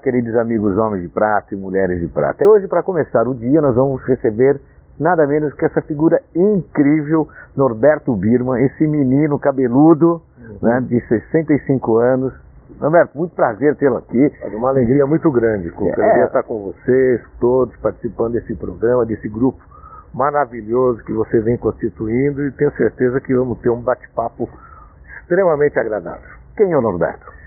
Queridos 0.00 0.34
amigos 0.36 0.76
homens 0.76 1.02
de 1.02 1.08
prata 1.08 1.54
e 1.54 1.56
mulheres 1.56 2.00
de 2.00 2.08
prata. 2.08 2.48
Hoje, 2.48 2.66
para 2.66 2.82
começar 2.82 3.28
o 3.28 3.34
dia, 3.34 3.60
nós 3.60 3.74
vamos 3.74 4.02
receber 4.04 4.60
nada 4.98 5.26
menos 5.26 5.52
que 5.54 5.64
essa 5.64 5.80
figura 5.82 6.20
incrível, 6.34 7.28
Norberto 7.56 8.14
Birman, 8.14 8.64
esse 8.64 8.86
menino 8.86 9.38
cabeludo, 9.38 10.22
uhum. 10.38 10.58
né, 10.62 10.80
de 10.80 11.00
65 11.06 11.96
anos. 11.96 12.32
Norberto, 12.80 13.16
muito 13.16 13.34
prazer 13.34 13.76
tê-lo 13.76 13.98
aqui. 13.98 14.32
É 14.40 14.46
uma 14.48 14.70
alegria 14.70 15.06
muito 15.06 15.30
grande, 15.30 15.70
Cuca. 15.70 16.02
É. 16.02 16.24
estar 16.24 16.42
com 16.42 16.72
vocês, 16.72 17.20
todos, 17.38 17.76
participando 17.76 18.32
desse 18.32 18.54
programa, 18.54 19.04
desse 19.04 19.28
grupo 19.28 19.60
maravilhoso 20.14 21.04
que 21.04 21.12
você 21.12 21.40
vem 21.40 21.56
constituindo 21.56 22.46
e 22.46 22.50
tenho 22.52 22.72
certeza 22.72 23.20
que 23.20 23.34
vamos 23.34 23.58
ter 23.60 23.70
um 23.70 23.80
bate-papo 23.80 24.48
extremamente 25.20 25.78
agradável. 25.78 26.30
Quem 26.56 26.72
é 26.72 26.76
o 26.76 26.80
Norberto? 26.80 27.39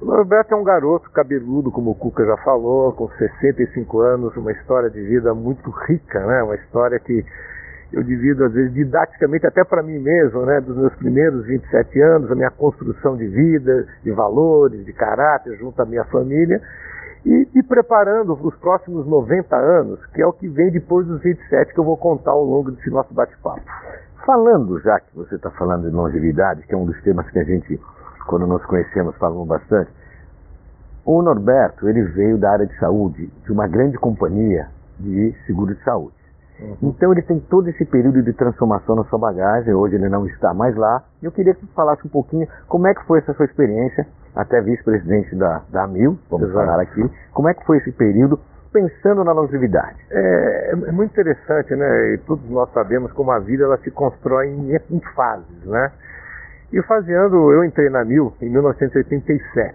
O 0.00 0.04
Norberto 0.04 0.54
é 0.54 0.56
um 0.56 0.62
garoto 0.62 1.10
cabeludo, 1.10 1.72
como 1.72 1.90
o 1.90 1.94
Cuca 1.94 2.24
já 2.24 2.36
falou, 2.38 2.92
com 2.92 3.08
65 3.08 3.98
anos, 3.98 4.36
uma 4.36 4.52
história 4.52 4.88
de 4.88 5.02
vida 5.02 5.34
muito 5.34 5.70
rica, 5.70 6.24
né? 6.24 6.40
Uma 6.44 6.54
história 6.54 7.00
que 7.00 7.24
eu 7.92 8.04
divido, 8.04 8.44
às 8.44 8.52
vezes, 8.52 8.72
didaticamente 8.72 9.44
até 9.44 9.64
para 9.64 9.82
mim 9.82 9.98
mesmo, 9.98 10.46
né? 10.46 10.60
Dos 10.60 10.76
meus 10.76 10.94
primeiros 10.94 11.44
27 11.46 12.00
anos, 12.00 12.30
a 12.30 12.36
minha 12.36 12.50
construção 12.50 13.16
de 13.16 13.26
vida, 13.26 13.88
de 14.04 14.12
valores, 14.12 14.84
de 14.84 14.92
caráter, 14.92 15.56
junto 15.58 15.82
à 15.82 15.84
minha 15.84 16.04
família, 16.04 16.62
e, 17.26 17.48
e 17.56 17.62
preparando 17.64 18.38
os 18.40 18.54
próximos 18.58 19.04
90 19.04 19.56
anos, 19.56 20.06
que 20.14 20.22
é 20.22 20.26
o 20.26 20.32
que 20.32 20.46
vem 20.46 20.70
depois 20.70 21.08
dos 21.08 21.20
27 21.20 21.74
que 21.74 21.80
eu 21.80 21.84
vou 21.84 21.96
contar 21.96 22.30
ao 22.30 22.44
longo 22.44 22.70
desse 22.70 22.88
nosso 22.88 23.12
bate-papo. 23.12 23.62
Falando, 24.24 24.78
já 24.78 25.00
que 25.00 25.16
você 25.16 25.34
está 25.34 25.50
falando 25.50 25.90
de 25.90 25.96
longevidade, 25.96 26.62
que 26.62 26.72
é 26.72 26.76
um 26.76 26.86
dos 26.86 27.02
temas 27.02 27.28
que 27.30 27.38
a 27.40 27.44
gente 27.44 27.80
quando 28.28 28.46
nos 28.46 28.64
conhecemos, 28.66 29.16
falamos 29.16 29.48
bastante. 29.48 29.90
O 31.04 31.22
Norberto, 31.22 31.88
ele 31.88 32.02
veio 32.02 32.38
da 32.38 32.52
área 32.52 32.66
de 32.66 32.78
saúde, 32.78 33.32
de 33.44 33.50
uma 33.50 33.66
grande 33.66 33.96
companhia 33.96 34.68
de 35.00 35.34
seguro 35.46 35.74
de 35.74 35.82
saúde. 35.82 36.14
Uhum. 36.60 36.76
Então 36.82 37.12
ele 37.12 37.22
tem 37.22 37.40
todo 37.40 37.68
esse 37.68 37.84
período 37.84 38.22
de 38.22 38.32
transformação 38.32 38.96
na 38.96 39.04
sua 39.04 39.18
bagagem, 39.18 39.72
hoje 39.72 39.94
ele 39.94 40.08
não 40.08 40.26
está 40.26 40.52
mais 40.52 40.76
lá. 40.76 41.02
Eu 41.22 41.32
queria 41.32 41.54
que 41.54 41.64
você 41.64 41.72
falasse 41.72 42.06
um 42.06 42.10
pouquinho 42.10 42.46
como 42.68 42.86
é 42.86 42.94
que 42.94 43.04
foi 43.06 43.20
essa 43.20 43.32
sua 43.32 43.46
experiência, 43.46 44.06
até 44.34 44.60
vice-presidente 44.60 45.34
da, 45.34 45.62
da 45.70 45.84
AMIL, 45.84 46.18
vamos 46.30 46.48
Exato. 46.48 46.66
falar 46.66 46.82
aqui, 46.82 47.10
como 47.32 47.48
é 47.48 47.54
que 47.54 47.64
foi 47.64 47.78
esse 47.78 47.90
período 47.92 48.38
pensando 48.72 49.24
na 49.24 49.32
longevidade? 49.32 49.96
É, 50.10 50.70
é, 50.72 50.92
muito 50.92 51.12
interessante, 51.12 51.74
né? 51.74 52.14
E 52.14 52.18
todos 52.18 52.48
nós 52.50 52.70
sabemos 52.72 53.10
como 53.12 53.30
a 53.30 53.38
vida 53.38 53.64
ela 53.64 53.78
se 53.78 53.90
constrói 53.90 54.48
em, 54.48 54.76
em 54.90 55.00
fases, 55.14 55.64
né? 55.64 55.90
E 56.72 56.82
faseando, 56.82 57.50
eu 57.52 57.64
entrei 57.64 57.88
na 57.88 58.04
Mil 58.04 58.34
em 58.42 58.50
1987. 58.50 59.74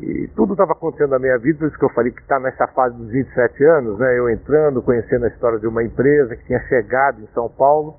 E 0.00 0.28
tudo 0.36 0.52
estava 0.52 0.72
acontecendo 0.72 1.10
na 1.10 1.18
minha 1.18 1.38
vida, 1.38 1.58
por 1.58 1.68
isso 1.68 1.78
que 1.78 1.84
eu 1.84 1.90
falei 1.90 2.12
que 2.12 2.20
está 2.20 2.38
nessa 2.38 2.68
fase 2.68 2.96
dos 2.96 3.08
27 3.10 3.64
anos, 3.64 3.98
né? 3.98 4.16
Eu 4.16 4.30
entrando, 4.30 4.80
conhecendo 4.80 5.24
a 5.24 5.28
história 5.28 5.58
de 5.58 5.66
uma 5.66 5.82
empresa 5.82 6.36
que 6.36 6.44
tinha 6.44 6.60
chegado 6.68 7.20
em 7.20 7.26
São 7.34 7.48
Paulo. 7.48 7.96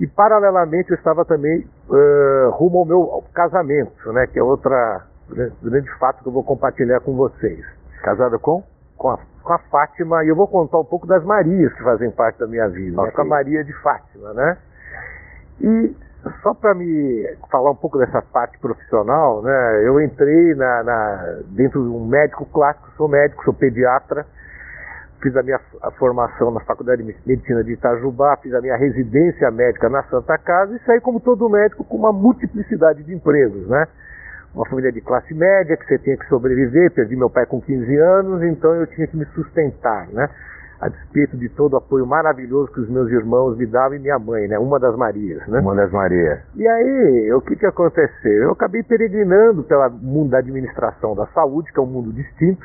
E 0.00 0.06
paralelamente 0.06 0.90
eu 0.90 0.96
estava 0.96 1.24
também 1.24 1.68
uh, 1.90 2.50
rumo 2.50 2.78
ao 2.78 2.84
meu 2.86 3.24
casamento, 3.34 4.12
né? 4.12 4.26
Que 4.28 4.38
é 4.38 4.42
outra 4.42 5.04
grande 5.62 5.90
fato 5.98 6.22
que 6.22 6.28
eu 6.28 6.32
vou 6.32 6.44
compartilhar 6.44 7.00
com 7.00 7.14
vocês. 7.14 7.62
Casado 8.02 8.38
com? 8.38 8.62
Com 8.96 9.10
a, 9.10 9.18
com 9.42 9.52
a 9.52 9.58
Fátima, 9.58 10.24
e 10.24 10.28
eu 10.28 10.36
vou 10.36 10.48
contar 10.48 10.78
um 10.78 10.84
pouco 10.84 11.06
das 11.06 11.22
Marias 11.24 11.72
que 11.74 11.82
fazem 11.82 12.10
parte 12.10 12.38
da 12.38 12.46
minha 12.46 12.68
vida, 12.68 12.96
okay. 12.96 13.04
né? 13.04 13.10
com 13.10 13.22
a 13.22 13.24
Maria 13.24 13.62
de 13.62 13.72
Fátima, 13.82 14.32
né? 14.32 14.56
E 15.60 15.94
só 16.42 16.54
para 16.54 16.74
me 16.74 17.24
falar 17.50 17.70
um 17.70 17.76
pouco 17.76 17.98
dessa 17.98 18.22
parte 18.22 18.58
profissional, 18.58 19.42
né? 19.42 19.82
Eu 19.86 20.00
entrei 20.00 20.54
na, 20.54 20.82
na, 20.82 21.38
dentro 21.50 21.82
de 21.82 21.88
um 21.88 22.06
médico 22.06 22.46
clássico, 22.46 22.90
sou 22.96 23.08
médico, 23.08 23.44
sou 23.44 23.54
pediatra, 23.54 24.26
fiz 25.22 25.36
a 25.36 25.42
minha 25.42 25.60
a 25.82 25.90
formação 25.92 26.50
na 26.50 26.60
Faculdade 26.60 27.02
de 27.02 27.14
Medicina 27.26 27.62
de 27.64 27.72
Itajubá, 27.72 28.36
fiz 28.42 28.54
a 28.54 28.60
minha 28.60 28.76
residência 28.76 29.50
médica 29.50 29.88
na 29.88 30.02
Santa 30.04 30.38
Casa 30.38 30.74
e 30.74 30.78
saí 30.84 31.00
como 31.00 31.20
todo 31.20 31.48
médico 31.48 31.84
com 31.84 31.96
uma 31.96 32.12
multiplicidade 32.12 33.02
de 33.02 33.14
empregos, 33.14 33.68
né? 33.68 33.86
Uma 34.54 34.66
família 34.66 34.90
de 34.90 35.00
classe 35.00 35.34
média 35.34 35.76
que 35.76 35.86
você 35.86 35.98
tinha 35.98 36.16
que 36.16 36.26
sobreviver, 36.26 36.90
perdi 36.92 37.14
meu 37.16 37.28
pai 37.28 37.46
com 37.46 37.60
15 37.60 37.96
anos, 37.96 38.42
então 38.42 38.74
eu 38.74 38.86
tinha 38.86 39.06
que 39.06 39.16
me 39.16 39.26
sustentar, 39.26 40.08
né? 40.08 40.28
A 40.80 40.88
despeito 40.88 41.36
de 41.36 41.48
todo 41.48 41.74
o 41.74 41.76
apoio 41.76 42.06
maravilhoso 42.06 42.72
que 42.72 42.80
os 42.80 42.88
meus 42.88 43.10
irmãos 43.10 43.56
me 43.56 43.66
davam 43.66 43.96
e 43.96 43.98
minha 43.98 44.18
mãe, 44.18 44.46
né? 44.46 44.58
Uma 44.58 44.78
das 44.78 44.96
Marias, 44.96 45.46
né? 45.48 45.58
Uma 45.60 45.74
das 45.74 45.90
Marias. 45.90 46.40
E 46.54 46.66
aí, 46.66 47.32
o 47.32 47.40
que 47.40 47.56
que 47.56 47.66
aconteceu? 47.66 48.44
Eu 48.44 48.52
acabei 48.52 48.82
peregrinando 48.82 49.64
pelo 49.64 49.90
mundo 49.90 50.30
da 50.30 50.38
administração 50.38 51.16
da 51.16 51.26
saúde, 51.28 51.72
que 51.72 51.80
é 51.80 51.82
um 51.82 51.86
mundo 51.86 52.12
distinto. 52.12 52.64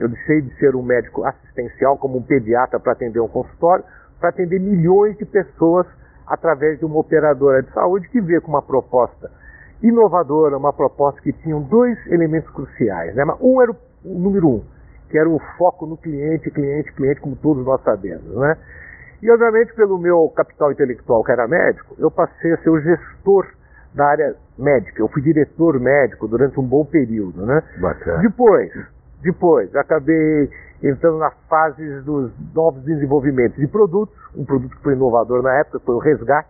Eu 0.00 0.08
deixei 0.08 0.40
de 0.40 0.54
ser 0.58 0.74
um 0.74 0.82
médico 0.82 1.24
assistencial, 1.24 1.98
como 1.98 2.18
um 2.18 2.22
pediatra 2.22 2.80
para 2.80 2.92
atender 2.92 3.20
um 3.20 3.28
consultório, 3.28 3.84
para 4.18 4.30
atender 4.30 4.58
milhões 4.58 5.16
de 5.18 5.26
pessoas 5.26 5.86
através 6.26 6.78
de 6.78 6.84
uma 6.86 6.98
operadora 6.98 7.62
de 7.62 7.70
saúde 7.72 8.08
que 8.08 8.20
veio 8.20 8.40
com 8.40 8.48
uma 8.48 8.62
proposta 8.62 9.30
inovadora, 9.82 10.56
uma 10.56 10.72
proposta 10.72 11.20
que 11.20 11.32
tinha 11.32 11.58
dois 11.60 11.98
elementos 12.06 12.48
cruciais. 12.50 13.14
Né? 13.14 13.24
Um 13.40 13.60
era 13.60 13.72
o 13.72 14.18
número 14.18 14.48
um, 14.48 14.62
que 15.12 15.18
era 15.18 15.28
o 15.28 15.38
foco 15.58 15.84
no 15.84 15.98
cliente, 15.98 16.50
cliente, 16.50 16.90
cliente, 16.94 17.20
como 17.20 17.36
todos 17.36 17.62
nós 17.66 17.82
sabemos, 17.82 18.34
né? 18.34 18.56
E, 19.20 19.30
obviamente, 19.30 19.74
pelo 19.74 19.98
meu 19.98 20.32
capital 20.34 20.72
intelectual, 20.72 21.22
que 21.22 21.30
era 21.30 21.46
médico, 21.46 21.94
eu 21.98 22.10
passei 22.10 22.50
a 22.54 22.56
ser 22.56 22.70
o 22.70 22.80
gestor 22.80 23.46
da 23.94 24.06
área 24.06 24.34
médica. 24.58 25.02
Eu 25.02 25.08
fui 25.08 25.20
diretor 25.20 25.78
médico 25.78 26.26
durante 26.26 26.58
um 26.58 26.62
bom 26.62 26.82
período, 26.84 27.44
né? 27.44 27.62
Bacana. 27.78 28.22
Depois, 28.22 28.72
depois, 29.20 29.76
acabei 29.76 30.50
entrando 30.82 31.18
na 31.18 31.30
fase 31.46 32.00
dos 32.00 32.32
novos 32.54 32.82
desenvolvimentos 32.82 33.58
de 33.58 33.66
produtos. 33.68 34.16
Um 34.34 34.46
produto 34.46 34.74
que 34.74 34.82
foi 34.82 34.94
inovador 34.94 35.42
na 35.42 35.54
época 35.58 35.78
foi 35.80 35.94
o 35.94 35.98
resgate, 35.98 36.48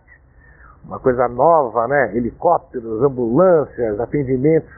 uma 0.85 0.99
coisa 0.99 1.27
nova, 1.27 1.85
né? 1.89 2.15
Helicópteros, 2.15 3.03
ambulâncias, 3.03 3.99
atendimentos 3.99 4.71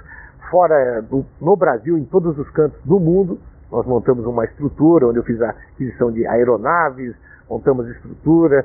fora 0.50 1.02
do, 1.04 1.24
no 1.40 1.56
Brasil, 1.56 1.98
em 1.98 2.06
todos 2.06 2.38
os 2.38 2.50
cantos 2.50 2.82
do 2.84 3.00
mundo. 3.00 3.40
Nós 3.72 3.86
montamos 3.86 4.26
uma 4.26 4.46
estrutura 4.46 5.08
onde 5.08 5.20
eu 5.20 5.24
fiz 5.24 5.42
a 5.42 5.50
aquisição 5.50 6.12
de 6.12 6.26
aeronaves, 6.26 7.16
montamos 7.50 7.88
estrutura. 7.88 8.64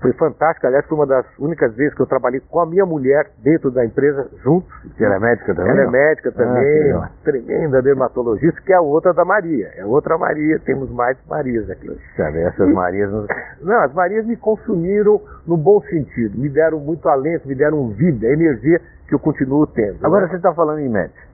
Foi 0.00 0.12
fantástico, 0.14 0.66
aliás, 0.66 0.84
foi 0.86 0.98
uma 0.98 1.06
das 1.06 1.24
únicas 1.38 1.72
vezes 1.76 1.94
que 1.94 2.02
eu 2.02 2.06
trabalhei 2.06 2.40
com 2.40 2.58
a 2.58 2.66
minha 2.66 2.84
mulher 2.84 3.30
dentro 3.38 3.70
da 3.70 3.84
empresa, 3.84 4.28
juntos. 4.42 4.68
Que 4.96 5.04
ela 5.04 5.14
é 5.14 5.18
médica 5.20 5.54
também? 5.54 5.70
Ela 5.70 5.82
é 5.82 5.90
médica 5.90 6.28
ah, 6.30 6.32
também, 6.32 6.92
ah, 6.92 7.10
tremenda 7.22 7.80
dermatologista, 7.80 8.60
que 8.62 8.72
é 8.72 8.76
a 8.76 8.80
outra 8.80 9.14
da 9.14 9.24
Maria. 9.24 9.70
É 9.76 9.84
outra 9.84 10.18
Maria, 10.18 10.58
temos 10.58 10.90
mais 10.90 11.16
Marias 11.28 11.70
aqui. 11.70 11.88
Sabe, 12.16 12.40
essas 12.40 12.68
e, 12.68 12.72
Marias. 12.72 13.12
Não, 13.60 13.80
as 13.80 13.94
Marias 13.94 14.26
me 14.26 14.36
consumiram 14.36 15.20
no 15.46 15.56
bom 15.56 15.80
sentido, 15.82 16.36
me 16.36 16.48
deram 16.48 16.80
muito 16.80 17.08
alento, 17.08 17.46
me 17.46 17.54
deram 17.54 17.90
vida, 17.90 18.26
energia 18.26 18.80
que 19.06 19.14
eu 19.14 19.20
continuo 19.20 19.68
tendo. 19.68 20.04
Agora 20.04 20.22
né? 20.22 20.30
você 20.30 20.36
está 20.36 20.52
falando 20.52 20.80
em 20.80 20.88
médico. 20.88 21.31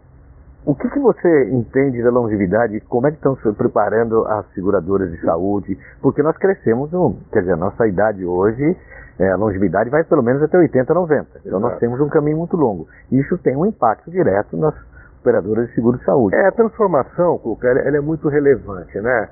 O 0.69 0.75
que, 0.75 0.87
que 0.91 0.99
você 0.99 1.49
entende 1.49 2.03
da 2.03 2.11
longevidade? 2.11 2.79
Como 2.81 3.07
é 3.07 3.11
que 3.11 3.17
estão 3.17 3.35
se 3.39 3.51
preparando 3.55 4.27
as 4.27 4.45
seguradoras 4.53 5.11
de 5.11 5.19
saúde? 5.23 5.79
Porque 6.03 6.23
nós 6.23 6.37
crescemos, 6.37 6.93
no, 6.93 7.17
quer 7.33 7.41
dizer, 7.41 7.55
a 7.55 7.57
nossa 7.57 7.89
idade 7.89 8.23
hoje, 8.23 8.77
é, 9.19 9.31
a 9.31 9.37
longevidade 9.37 9.89
vai 9.89 10.05
pelo 10.05 10.23
menos 10.23 10.43
até 10.43 10.59
80, 10.59 10.93
90. 10.93 11.27
Então 11.39 11.59
Exato. 11.59 11.61
nós 11.61 11.79
temos 11.79 11.99
um 12.03 12.11
caminho 12.11 12.37
muito 12.37 12.55
longo. 12.55 12.87
Isso 13.11 13.39
tem 13.39 13.57
um 13.57 13.65
impacto 13.65 14.11
direto 14.11 14.59
nas 14.59 14.75
operadoras 15.23 15.69
de 15.69 15.75
seguro 15.75 15.97
de 15.97 16.05
saúde. 16.05 16.37
É, 16.37 16.49
a 16.49 16.53
transformação, 16.53 17.39
Cuca, 17.39 17.67
ela, 17.67 17.81
ela 17.81 17.97
é 17.97 18.01
muito 18.03 18.29
relevante, 18.29 19.01
né? 19.01 19.29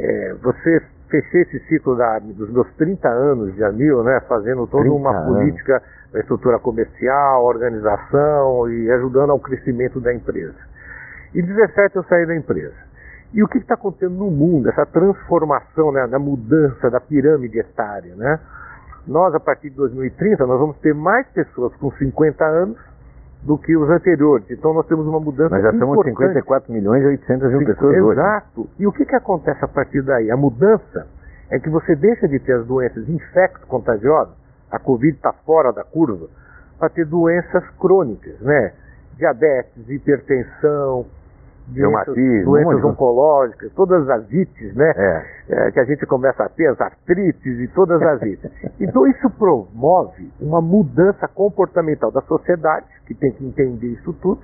É, 0.00 0.34
você 0.42 0.82
fechei 1.08 1.42
esse 1.42 1.58
ciclo 1.66 1.96
da, 1.96 2.18
dos 2.18 2.50
meus 2.50 2.68
30 2.74 3.08
anos 3.08 3.54
de 3.54 3.64
Amil, 3.64 4.02
né, 4.02 4.20
fazendo 4.28 4.66
toda 4.66 4.90
uma 4.90 5.10
anos. 5.10 5.36
política 5.36 5.82
da 6.12 6.20
estrutura 6.20 6.58
comercial, 6.58 7.44
organização 7.44 8.70
e 8.70 8.90
ajudando 8.90 9.30
ao 9.30 9.40
crescimento 9.40 10.00
da 10.00 10.12
empresa. 10.12 10.56
Em 11.34 11.42
17 11.42 11.96
eu 11.96 12.04
saí 12.04 12.26
da 12.26 12.34
empresa. 12.34 12.74
E 13.32 13.42
o 13.42 13.48
que 13.48 13.58
está 13.58 13.74
acontecendo 13.74 14.14
no 14.14 14.30
mundo, 14.30 14.68
essa 14.68 14.86
transformação, 14.86 15.92
né, 15.92 16.06
da 16.06 16.18
mudança 16.18 16.90
da 16.90 17.00
pirâmide 17.00 17.58
etária, 17.58 18.14
né? 18.14 18.40
Nós, 19.06 19.34
a 19.34 19.40
partir 19.40 19.70
de 19.70 19.76
2030, 19.76 20.46
nós 20.46 20.58
vamos 20.58 20.76
ter 20.78 20.94
mais 20.94 21.26
pessoas 21.28 21.74
com 21.76 21.90
50 21.92 22.44
anos 22.44 22.78
do 23.42 23.56
que 23.58 23.76
os 23.76 23.88
anteriores. 23.88 24.50
Então 24.50 24.74
nós 24.74 24.86
temos 24.86 25.06
uma 25.06 25.20
mudança 25.20 25.54
Nós 25.54 25.62
já 25.62 25.72
importante. 25.72 26.16
54 26.16 26.72
milhões 26.72 27.02
e 27.02 27.06
800 27.06 27.50
mil 27.50 27.66
pessoas 27.66 27.96
hoje. 27.96 28.20
Exato. 28.20 28.68
E 28.78 28.86
o 28.86 28.92
que, 28.92 29.04
que 29.04 29.14
acontece 29.14 29.64
a 29.64 29.68
partir 29.68 30.02
daí? 30.02 30.30
A 30.30 30.36
mudança 30.36 31.06
é 31.50 31.58
que 31.58 31.70
você 31.70 31.94
deixa 31.94 32.26
de 32.26 32.38
ter 32.40 32.54
as 32.54 32.66
doenças 32.66 33.08
infecto-contagiosas, 33.08 34.34
a 34.70 34.78
Covid 34.78 35.16
está 35.16 35.32
fora 35.32 35.72
da 35.72 35.84
curva, 35.84 36.26
para 36.78 36.88
ter 36.88 37.06
doenças 37.06 37.64
crônicas, 37.78 38.40
né? 38.40 38.72
Diabetes, 39.16 39.88
hipertensão, 39.88 41.06
doenças, 41.68 42.14
doenças 42.44 42.84
oncológicas, 42.84 43.72
todas 43.74 44.08
as 44.08 44.30
ites, 44.32 44.74
né? 44.74 44.92
É. 44.96 45.24
É, 45.48 45.70
que 45.70 45.80
a 45.80 45.84
gente 45.84 46.06
começa 46.06 46.44
a 46.44 46.48
ter, 46.48 46.66
as 46.66 46.80
artrites 46.80 47.60
e 47.60 47.68
todas 47.68 48.00
as 48.02 48.22
ites. 48.22 48.50
Então 48.80 49.06
isso 49.06 49.28
promove 49.30 50.30
uma 50.40 50.60
mudança 50.60 51.26
comportamental 51.28 52.10
da 52.10 52.20
sociedade, 52.22 52.86
que 53.06 53.14
tem 53.14 53.32
que 53.32 53.44
entender 53.44 53.88
isso 53.88 54.12
tudo, 54.14 54.42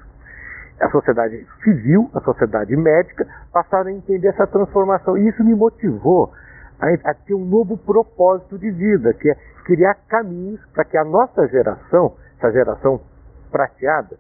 a 0.81 0.91
sociedade 0.91 1.47
civil, 1.63 2.11
a 2.15 2.21
sociedade 2.21 2.77
médica, 2.77 3.27
passaram 3.53 3.89
a 3.89 3.93
entender 3.93 4.29
essa 4.29 4.47
transformação. 4.47 5.17
E 5.17 5.29
isso 5.29 5.45
me 5.45 5.55
motivou 5.55 6.33
a, 6.81 7.11
a 7.11 7.15
ter 7.15 7.35
um 7.35 7.45
novo 7.45 7.77
propósito 7.77 8.59
de 8.59 8.71
vida, 8.71 9.13
que 9.15 9.31
é 9.31 9.37
criar 9.65 9.95
caminhos 10.09 10.61
para 10.73 10.85
que 10.85 10.97
a 10.97 11.05
nossa 11.05 11.47
geração, 11.49 12.15
essa 12.39 12.51
geração 12.51 13.01
prateada, 13.51 14.17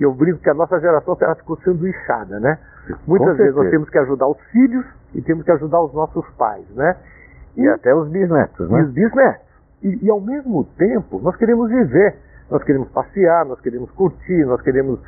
e 0.00 0.02
eu 0.02 0.14
brinco 0.14 0.38
que 0.38 0.48
a 0.48 0.54
nossa 0.54 0.80
geração 0.80 1.14
ela 1.20 1.34
ficou 1.34 1.58
sanduichada, 1.58 2.40
né? 2.40 2.58
Muitas 3.06 3.36
vezes 3.36 3.54
nós 3.54 3.68
temos 3.68 3.90
que 3.90 3.98
ajudar 3.98 4.26
os 4.28 4.40
filhos 4.50 4.84
e 5.14 5.20
temos 5.20 5.44
que 5.44 5.52
ajudar 5.52 5.80
os 5.82 5.92
nossos 5.92 6.26
pais, 6.38 6.64
né? 6.74 6.96
E 7.54 7.68
até 7.68 7.94
os 7.94 8.08
bisnetos, 8.08 8.68
E 8.68 8.72
né? 8.72 8.82
os 8.82 8.90
bisnetos. 8.92 9.42
E, 9.82 10.06
e 10.06 10.10
ao 10.10 10.20
mesmo 10.20 10.64
tempo, 10.78 11.20
nós 11.20 11.36
queremos 11.36 11.68
viver, 11.68 12.16
nós 12.50 12.64
queremos 12.64 12.88
passear, 12.88 13.44
nós 13.44 13.60
queremos 13.60 13.90
curtir, 13.90 14.46
nós 14.46 14.62
queremos 14.62 14.98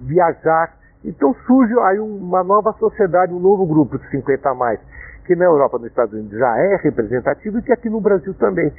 viajar. 0.00 0.74
Então 1.04 1.32
surge 1.46 1.78
aí 1.80 2.00
uma 2.00 2.42
nova 2.42 2.72
sociedade, 2.72 3.32
um 3.32 3.38
novo 3.38 3.64
grupo 3.66 3.98
de 3.98 4.10
50 4.10 4.50
a 4.50 4.54
mais, 4.54 4.80
que 5.26 5.36
na 5.36 5.44
Europa, 5.44 5.78
nos 5.78 5.86
Estados 5.86 6.12
Unidos 6.12 6.36
já 6.36 6.58
é 6.58 6.76
representativo 6.82 7.58
e 7.58 7.62
que 7.62 7.72
aqui 7.72 7.88
no 7.88 8.00
Brasil 8.00 8.34
também. 8.34 8.72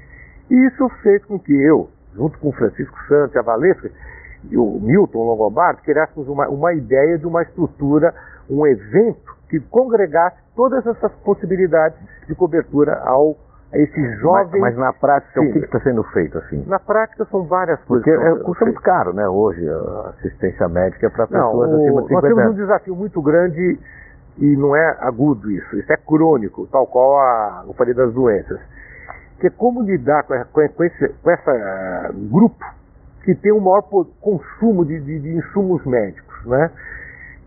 E 0.49 0.67
isso 0.67 0.89
fez 1.01 1.23
com 1.23 1.39
que 1.39 1.53
eu, 1.53 1.89
junto 2.13 2.37
com 2.39 2.49
o 2.49 2.51
Francisco 2.53 2.97
Santos 3.07 3.35
e 3.35 3.39
a 3.39 3.41
Valesca, 3.41 3.87
e 3.87 3.91
o 4.53 4.79
Milton 4.81 5.23
Longobardo, 5.23 5.81
criássemos 5.81 6.27
uma, 6.27 6.47
uma 6.47 6.73
ideia 6.73 7.17
de 7.17 7.25
uma 7.27 7.41
estrutura, 7.43 8.13
um 8.49 8.65
evento 8.65 9.35
que 9.49 9.59
congregasse 9.59 10.37
todas 10.55 10.85
essas 10.85 11.11
possibilidades 11.23 11.97
de 12.27 12.35
cobertura 12.35 12.99
ao, 13.03 13.35
a 13.73 13.77
esse 13.77 13.99
Mas, 13.99 14.19
jovem. 14.19 14.61
mas 14.61 14.77
na 14.77 14.93
prática, 14.93 15.41
o 15.41 15.45
que 15.47 15.53
Sim. 15.59 15.65
está 15.65 15.79
sendo 15.81 16.03
feito 16.05 16.37
assim? 16.37 16.63
Na 16.67 16.79
prática 16.79 17.25
são 17.25 17.43
várias 17.43 17.79
coisas. 17.83 18.05
Porque 18.05 18.17
que 18.17 18.27
é, 18.27 18.43
custa 18.43 18.65
muito 18.65 18.81
caro, 18.81 19.13
né? 19.13 19.27
Hoje, 19.27 19.67
a 19.67 20.09
assistência 20.17 20.67
médica 20.69 21.09
para 21.09 21.27
Não, 21.31 21.47
pessoas 21.51 21.69
o- 21.71 21.75
acima 21.75 21.89
de 21.89 22.13
nós 22.13 22.21
50 22.21 22.27
temos 22.27 22.45
um 22.51 22.55
desafio 22.55 22.95
muito 22.95 23.21
grande 23.21 23.79
e 24.37 24.55
não 24.55 24.75
é 24.75 24.97
agudo 25.01 25.51
isso, 25.51 25.77
isso 25.77 25.91
é 25.91 25.97
crônico, 25.97 26.65
tal 26.71 26.87
qual 26.87 27.17
a, 27.19 27.63
eu 27.67 27.73
falei 27.73 27.93
das 27.93 28.13
doenças. 28.13 28.59
Que 29.39 29.47
é 29.47 29.49
como 29.49 29.81
lidar 29.81 30.23
com, 30.23 30.33
com, 30.53 30.67
com 30.69 30.83
esse 30.83 31.09
com 31.23 31.29
essa 31.31 31.51
ah, 31.51 32.11
grupo 32.13 32.63
que 33.35 33.35
tem 33.41 33.51
um 33.51 33.59
maior 33.59 33.83
consumo 34.19 34.83
de, 34.83 34.99
de- 34.99 35.19
de 35.19 35.29
insumos 35.37 35.85
médicos, 35.85 36.45
né? 36.45 36.71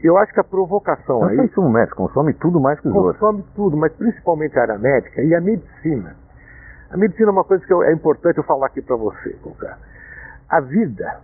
Eu 0.01 0.17
acho 0.19 0.33
que 0.33 0.41
a 0.41 0.45
provocação 0.45 1.21
Não 1.21 1.29
aí 1.29 1.37
só 1.37 1.43
insumo 1.45 1.71
médico, 1.71 1.97
consome 1.97 2.33
tudo 2.35 2.61
mais 2.61 2.79
que 2.81 2.89
os 2.89 2.95
outros. 2.95 3.17
consome 3.19 3.45
tudo, 3.55 3.77
mas 3.77 3.93
principalmente 3.93 4.57
a 4.59 4.63
área 4.63 4.79
médica 4.79 5.23
e 5.23 5.35
a 5.35 5.41
medicina. 5.41 6.15
A 6.91 6.97
medicina 6.97 7.29
é 7.29 7.33
uma 7.33 7.45
coisa 7.45 7.65
que 7.65 7.73
eu- 7.73 7.83
é 7.83 7.93
importante 7.93 8.39
eu 8.39 8.45
falar 8.45 8.67
aqui 8.67 8.81
para 8.83 8.95
você, 8.97 9.31
Conká. 9.43 9.77
A 10.49 10.61
vida 10.61 11.17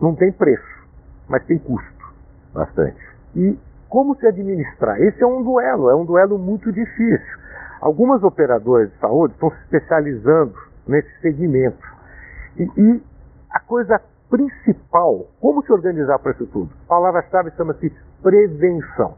não 0.00 0.14
tem 0.14 0.30
preço, 0.32 0.86
mas 1.28 1.42
tem 1.44 1.58
custo. 1.58 2.04
Bastante. 2.52 2.98
E 3.36 3.58
como 3.88 4.14
se 4.16 4.26
administrar? 4.26 5.00
Esse 5.00 5.22
é 5.22 5.26
um 5.26 5.42
duelo, 5.42 5.88
é 5.90 5.94
um 5.94 6.04
duelo 6.04 6.38
muito 6.38 6.70
difícil. 6.72 7.38
Algumas 7.80 8.22
operadoras 8.22 8.90
de 8.90 8.96
saúde 8.98 9.32
estão 9.34 9.50
se 9.50 9.56
especializando 9.62 10.54
nesse 10.86 11.08
segmento. 11.20 11.86
E, 12.58 12.64
e 12.76 13.09
a 13.50 13.60
coisa 13.60 14.00
principal, 14.30 15.26
como 15.40 15.62
se 15.64 15.72
organizar 15.72 16.18
para 16.18 16.32
isso 16.32 16.46
tudo? 16.46 16.70
A 16.86 16.88
palavra-chave 16.88 17.50
chama-se 17.56 17.92
prevenção. 18.22 19.14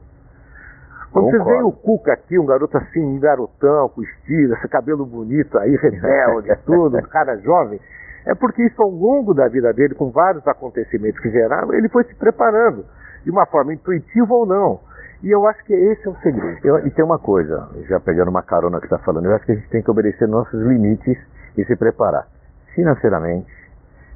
Quando 1.12 1.26
você 1.30 1.38
Concordo. 1.38 1.58
vê 1.58 1.62
o 1.64 1.72
Cuca 1.72 2.12
aqui, 2.14 2.38
um 2.38 2.46
garoto 2.46 2.76
assim, 2.78 3.04
um 3.04 3.20
garotão, 3.20 3.88
com 3.90 4.02
estilo, 4.02 4.54
esse 4.54 4.68
cabelo 4.68 5.04
bonito 5.04 5.58
aí, 5.58 5.76
rebelde, 5.76 6.48
tudo, 6.64 6.96
um 6.96 7.02
cara 7.02 7.36
jovem, 7.38 7.78
é 8.24 8.34
porque 8.34 8.62
isso 8.64 8.80
ao 8.80 8.88
longo 8.88 9.34
da 9.34 9.46
vida 9.48 9.72
dele, 9.74 9.94
com 9.94 10.10
vários 10.10 10.46
acontecimentos 10.48 11.20
que 11.20 11.30
geraram, 11.30 11.74
ele 11.74 11.88
foi 11.90 12.04
se 12.04 12.14
preparando, 12.14 12.86
de 13.24 13.30
uma 13.30 13.44
forma 13.44 13.74
intuitiva 13.74 14.32
ou 14.32 14.46
não. 14.46 14.80
E 15.22 15.30
eu 15.30 15.46
acho 15.46 15.62
que 15.64 15.74
esse 15.74 16.06
é 16.06 16.10
o 16.10 16.16
segredo. 16.16 16.58
Eu- 16.66 16.86
e 16.86 16.90
tem 16.90 17.04
uma 17.04 17.18
coisa, 17.18 17.68
já 17.88 18.00
pegando 18.00 18.28
uma 18.30 18.42
carona 18.42 18.80
que 18.80 18.88
você 18.88 18.94
está 18.94 19.04
falando, 19.04 19.26
eu 19.26 19.34
acho 19.34 19.44
que 19.44 19.52
a 19.52 19.54
gente 19.54 19.68
tem 19.68 19.82
que 19.82 19.90
obedecer 19.90 20.26
nossos 20.26 20.60
limites 20.62 21.18
e 21.56 21.64
se 21.64 21.76
preparar 21.76 22.26
financeiramente, 22.74 23.46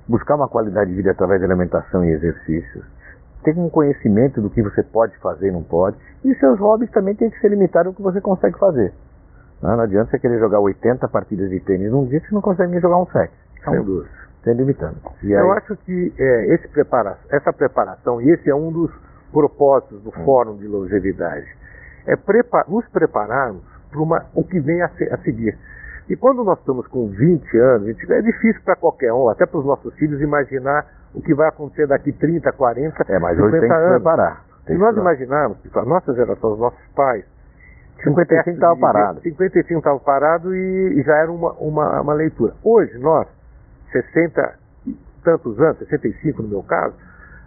buscar 0.08 0.35
uma 0.37 0.49
qualidade 0.49 0.91
de 0.91 0.97
vida 0.97 1.11
através 1.11 1.41
de 1.41 1.47
alimentação 1.47 2.05
e 2.05 2.11
exercícios, 2.12 2.85
ter 3.43 3.56
um 3.58 3.69
conhecimento 3.69 4.41
do 4.41 4.50
que 4.50 4.62
você 4.62 4.82
pode 4.82 5.17
fazer 5.19 5.49
e 5.49 5.53
não 5.53 5.62
pode, 5.62 5.97
e 6.25 6.35
seus 6.37 6.58
hobbies 6.58 6.91
também 6.91 7.14
têm 7.14 7.31
que 7.31 7.38
ser 7.41 7.49
limitados 7.49 7.88
ao 7.88 7.94
que 7.94 8.03
você 8.03 8.20
consegue 8.20 8.58
fazer. 8.58 8.93
Não, 9.62 9.76
não 9.76 9.85
adianta 9.85 10.11
você 10.11 10.19
querer 10.19 10.38
jogar 10.38 10.61
80 10.61 11.08
partidas 11.08 11.49
de 11.50 11.61
tênis 11.61 11.91
num 11.91 12.05
dia 12.06 12.20
que 12.20 12.29
você 12.29 12.35
não 12.35 12.43
consegue 12.43 12.73
nem 12.73 12.81
jogar 12.81 12.99
um 12.99 13.06
set. 13.06 13.31
Sem 13.64 13.82
dúvida. 13.85 14.11
Tem 14.43 14.55
limitando. 14.55 14.97
Eu 15.41 15.53
acho 15.53 15.76
que 15.79 16.14
é, 16.19 16.55
esse 16.55 16.69
prepara 16.69 17.19
essa 17.31 17.53
preparação, 17.53 18.20
e 18.20 18.31
esse 18.31 18.49
é 18.50 18.55
um 18.55 18.70
dos 18.70 18.93
propósitos 19.32 20.00
do 20.03 20.12
Fórum 20.25 20.56
de 20.56 20.67
Longevidade, 20.69 21.46
é 22.06 22.15
prepa 22.17 22.65
nos 22.69 22.86
prepararmos 22.89 23.63
para 23.91 24.27
o 24.34 24.44
que 24.44 24.60
vem 24.60 24.82
a, 24.82 24.89
se- 24.91 25.13
a 25.13 25.17
seguir. 25.19 25.56
E 26.08 26.17
quando 26.17 26.44
nós 26.44 26.58
estamos 26.60 26.86
com 26.86 27.08
20 27.08 27.58
anos, 27.58 27.86
20 27.86 28.13
é 28.13 28.22
difícil 28.22 28.63
para 28.65 28.77
qualquer 28.77 29.13
um, 29.13 29.29
até 29.29 29.44
para 29.44 29.58
os 29.58 29.65
nossos 29.67 29.93
filhos, 29.94 30.20
imaginar 30.20 30.86
o 31.15 31.20
que 31.20 31.34
vai 31.34 31.48
acontecer 31.48 31.86
daqui 31.89 32.13
30, 32.13 32.53
40, 32.53 33.05
é, 33.08 33.19
mas 33.19 33.36
50 33.36 33.43
hoje 33.43 33.60
tem 33.60 33.69
que 33.69 33.75
se 33.75 33.81
anos. 33.82 33.94
preparar. 33.96 34.44
Se 34.60 34.67
Tem 34.67 34.77
que 34.77 34.82
nós 34.82 34.94
se- 34.94 35.01
imaginarmos 35.01 35.58
que 35.58 35.79
a 35.79 35.84
nossa 35.84 36.15
geração, 36.15 36.53
os 36.53 36.58
nossos 36.58 36.86
pais, 36.94 37.25
55 38.05 38.51
estava 38.51 38.77
parado. 38.77 39.20
55 39.20 39.79
estava 39.79 39.98
parado 39.98 40.55
e, 40.55 41.01
e 41.01 41.03
já 41.03 41.17
era 41.17 41.32
uma, 41.32 41.53
uma, 41.55 42.01
uma 42.01 42.13
leitura. 42.15 42.55
Hoje, 42.63 42.96
nós, 42.98 43.27
60 43.91 44.55
e 44.86 44.96
tantos 45.25 45.58
anos, 45.60 45.79
65 45.79 46.43
no 46.43 46.48
meu 46.48 46.63
caso, 46.63 46.94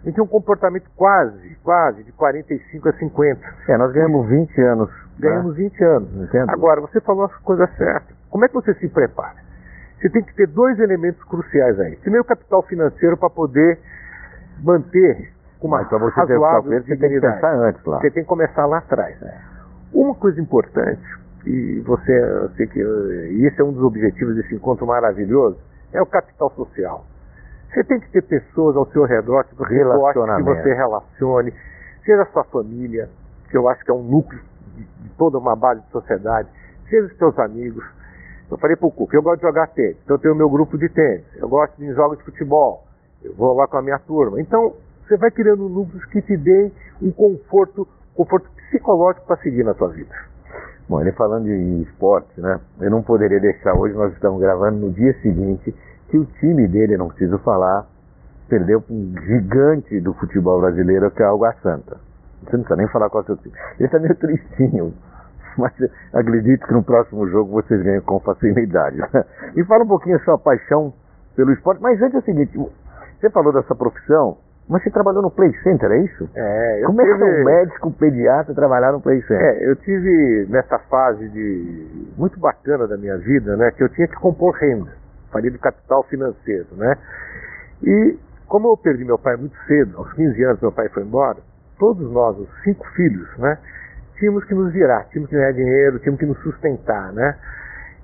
a 0.02 0.06
gente 0.06 0.14
tem 0.16 0.24
um 0.24 0.28
comportamento 0.28 0.90
quase, 0.96 1.56
quase 1.62 2.02
de 2.02 2.12
45 2.12 2.88
a 2.88 2.92
50. 2.92 3.40
É, 3.68 3.76
nós 3.78 3.92
ganhamos 3.92 4.26
20 4.28 4.60
anos. 4.62 4.88
né? 4.90 4.94
Ganhamos 5.30 5.56
20 5.56 5.84
anos. 5.84 6.08
Entendo. 6.24 6.50
Agora, 6.50 6.80
você 6.80 7.00
falou 7.00 7.24
as 7.24 7.34
coisas 7.36 7.70
certas. 7.76 8.19
Como 8.40 8.46
é 8.46 8.48
que 8.48 8.54
você 8.54 8.72
se 8.80 8.88
prepara? 8.88 9.36
Você 10.00 10.08
tem 10.08 10.22
que 10.22 10.34
ter 10.34 10.46
dois 10.46 10.78
elementos 10.80 11.22
cruciais 11.24 11.78
aí. 11.78 11.96
Primeiro, 11.96 12.24
o 12.24 12.26
capital 12.26 12.62
financeiro 12.62 13.14
para 13.18 13.28
poder 13.28 13.78
manter 14.62 15.30
com 15.58 15.66
uma 15.66 15.80
Mas 15.80 15.88
para 15.88 15.98
você 15.98 16.14
ter 16.14 16.20
razoável 16.20 16.62
papel, 16.62 16.82
você 16.82 16.96
tem 16.96 17.10
que 17.10 17.20
pensar 17.20 17.54
antes 17.54 17.84
lá. 17.84 18.00
Você 18.00 18.10
tem 18.10 18.22
que 18.22 18.28
começar 18.28 18.64
lá 18.64 18.78
atrás. 18.78 19.18
Uma 19.92 20.14
coisa 20.14 20.40
importante, 20.40 21.02
e 21.44 21.80
você, 21.80 22.18
eu 22.18 22.48
sei 22.56 22.66
que 22.66 22.80
esse 22.80 23.60
é 23.60 23.64
um 23.64 23.72
dos 23.72 23.82
objetivos 23.82 24.34
desse 24.36 24.54
encontro 24.54 24.86
maravilhoso, 24.86 25.58
é 25.92 26.00
o 26.00 26.06
capital 26.06 26.50
social. 26.56 27.04
Você 27.68 27.84
tem 27.84 28.00
que 28.00 28.10
ter 28.10 28.22
pessoas 28.22 28.74
ao 28.74 28.86
seu 28.86 29.04
redor 29.04 29.44
que 29.44 29.54
você 29.54 29.84
goste, 29.84 30.18
que 30.18 30.42
você 30.42 30.72
relacione, 30.72 31.52
seja 32.06 32.22
a 32.22 32.26
sua 32.26 32.44
família, 32.44 33.10
que 33.50 33.56
eu 33.58 33.68
acho 33.68 33.84
que 33.84 33.90
é 33.90 33.94
um 33.94 34.02
núcleo 34.02 34.40
de, 34.76 34.84
de 34.84 35.08
toda 35.18 35.36
uma 35.36 35.54
base 35.54 35.82
de 35.82 35.90
sociedade, 35.90 36.48
seja 36.88 37.06
os 37.06 37.18
seus 37.18 37.38
amigos. 37.38 37.99
Eu 38.50 38.58
falei 38.58 38.76
pro 38.76 38.90
Cuca, 38.90 39.16
eu 39.16 39.22
gosto 39.22 39.40
de 39.40 39.46
jogar 39.46 39.68
tênis, 39.68 39.96
então 40.02 40.16
eu 40.16 40.20
tenho 40.20 40.34
meu 40.34 40.50
grupo 40.50 40.76
de 40.76 40.88
tênis, 40.88 41.24
eu 41.36 41.48
gosto 41.48 41.76
de 41.76 41.92
jogos 41.94 42.18
de 42.18 42.24
futebol, 42.24 42.84
eu 43.22 43.32
vou 43.34 43.54
lá 43.54 43.68
com 43.68 43.76
a 43.76 43.82
minha 43.82 43.98
turma. 43.98 44.40
Então, 44.40 44.74
você 45.06 45.16
vai 45.16 45.30
criando 45.30 45.68
núcleos 45.68 46.04
que 46.06 46.20
te 46.22 46.36
deem 46.36 46.72
um 47.00 47.12
conforto, 47.12 47.86
conforto 48.14 48.50
psicológico 48.56 49.26
para 49.26 49.36
seguir 49.42 49.64
na 49.64 49.74
tua 49.74 49.88
vida. 49.88 50.14
Bom, 50.88 51.00
ele 51.00 51.12
falando 51.12 51.44
de 51.44 51.82
esporte, 51.82 52.40
né? 52.40 52.60
Eu 52.80 52.90
não 52.90 53.02
poderia 53.02 53.38
deixar 53.38 53.74
hoje, 53.74 53.94
nós 53.94 54.12
estamos 54.12 54.40
gravando 54.40 54.78
no 54.78 54.92
dia 54.92 55.12
seguinte, 55.20 55.72
que 56.08 56.18
o 56.18 56.24
time 56.24 56.66
dele, 56.66 56.96
não 56.96 57.08
preciso 57.08 57.38
falar, 57.38 57.86
perdeu 58.48 58.80
para 58.80 58.92
um 58.92 59.14
gigante 59.22 60.00
do 60.00 60.12
futebol 60.14 60.60
brasileiro 60.60 61.08
que 61.12 61.22
é 61.22 61.26
o 61.26 61.34
Água 61.34 61.54
Santa. 61.62 61.96
Você 62.42 62.56
não 62.56 62.64
precisa 62.64 62.76
nem 62.76 62.88
falar 62.88 63.08
qual 63.08 63.22
é 63.22 63.24
o 63.24 63.26
seu 63.26 63.36
time. 63.36 63.54
Ele 63.78 63.86
está 63.86 63.98
meio 64.00 64.16
tristinho. 64.16 64.94
Mas 65.58 65.72
acredito 66.12 66.66
que 66.66 66.72
no 66.72 66.82
próximo 66.82 67.26
jogo 67.28 67.52
vocês 67.52 67.82
ganham 67.82 68.02
com 68.02 68.20
facilidade. 68.20 68.98
E 69.56 69.64
fala 69.64 69.84
um 69.84 69.88
pouquinho 69.88 70.16
a 70.16 70.20
sua 70.20 70.38
paixão 70.38 70.92
pelo 71.36 71.52
esporte. 71.52 71.82
Mas 71.82 72.00
antes 72.00 72.14
é 72.14 72.18
o 72.18 72.22
seguinte, 72.22 72.56
você 73.20 73.28
falou 73.30 73.52
dessa 73.52 73.74
profissão, 73.74 74.38
mas 74.68 74.82
você 74.84 74.90
trabalhou 74.90 75.20
no 75.22 75.30
Play 75.30 75.52
Center, 75.64 75.90
é 75.90 75.98
isso? 75.98 76.28
É, 76.34 76.80
eu 76.82 76.86
Como 76.86 77.00
é 77.00 77.04
que 77.04 77.12
tive- 77.12 77.24
um 77.24 77.44
médico 77.44 77.90
pediatra 77.92 78.54
trabalhar 78.54 78.92
no 78.92 79.00
Play 79.00 79.20
Center? 79.22 79.40
É, 79.40 79.68
eu 79.68 79.74
tive 79.76 80.46
nessa 80.48 80.78
fase 80.78 81.28
de 81.28 82.08
muito 82.16 82.38
bacana 82.38 82.86
da 82.86 82.96
minha 82.96 83.16
vida, 83.18 83.56
né, 83.56 83.72
que 83.72 83.82
eu 83.82 83.88
tinha 83.88 84.06
que 84.06 84.14
compor 84.16 84.54
renda, 84.54 84.92
faria 85.32 85.50
de 85.50 85.58
capital 85.58 86.04
financeiro, 86.04 86.68
né? 86.76 86.96
E 87.82 88.16
como 88.46 88.68
eu 88.68 88.76
perdi 88.76 89.04
meu 89.04 89.18
pai 89.18 89.36
muito 89.36 89.56
cedo, 89.66 89.98
aos 89.98 90.12
15 90.12 90.42
anos 90.44 90.60
meu 90.60 90.70
pai 90.72 90.88
foi 90.90 91.02
embora, 91.02 91.38
todos 91.78 92.08
nós, 92.12 92.38
os 92.38 92.48
cinco 92.62 92.86
filhos, 92.94 93.28
né, 93.38 93.58
tínhamos 94.20 94.44
que 94.44 94.54
nos 94.54 94.72
virar, 94.72 95.06
tínhamos 95.10 95.30
que 95.30 95.36
ganhar 95.36 95.52
dinheiro, 95.52 95.98
tínhamos 95.98 96.20
que 96.20 96.26
nos 96.26 96.38
sustentar, 96.42 97.12
né? 97.12 97.36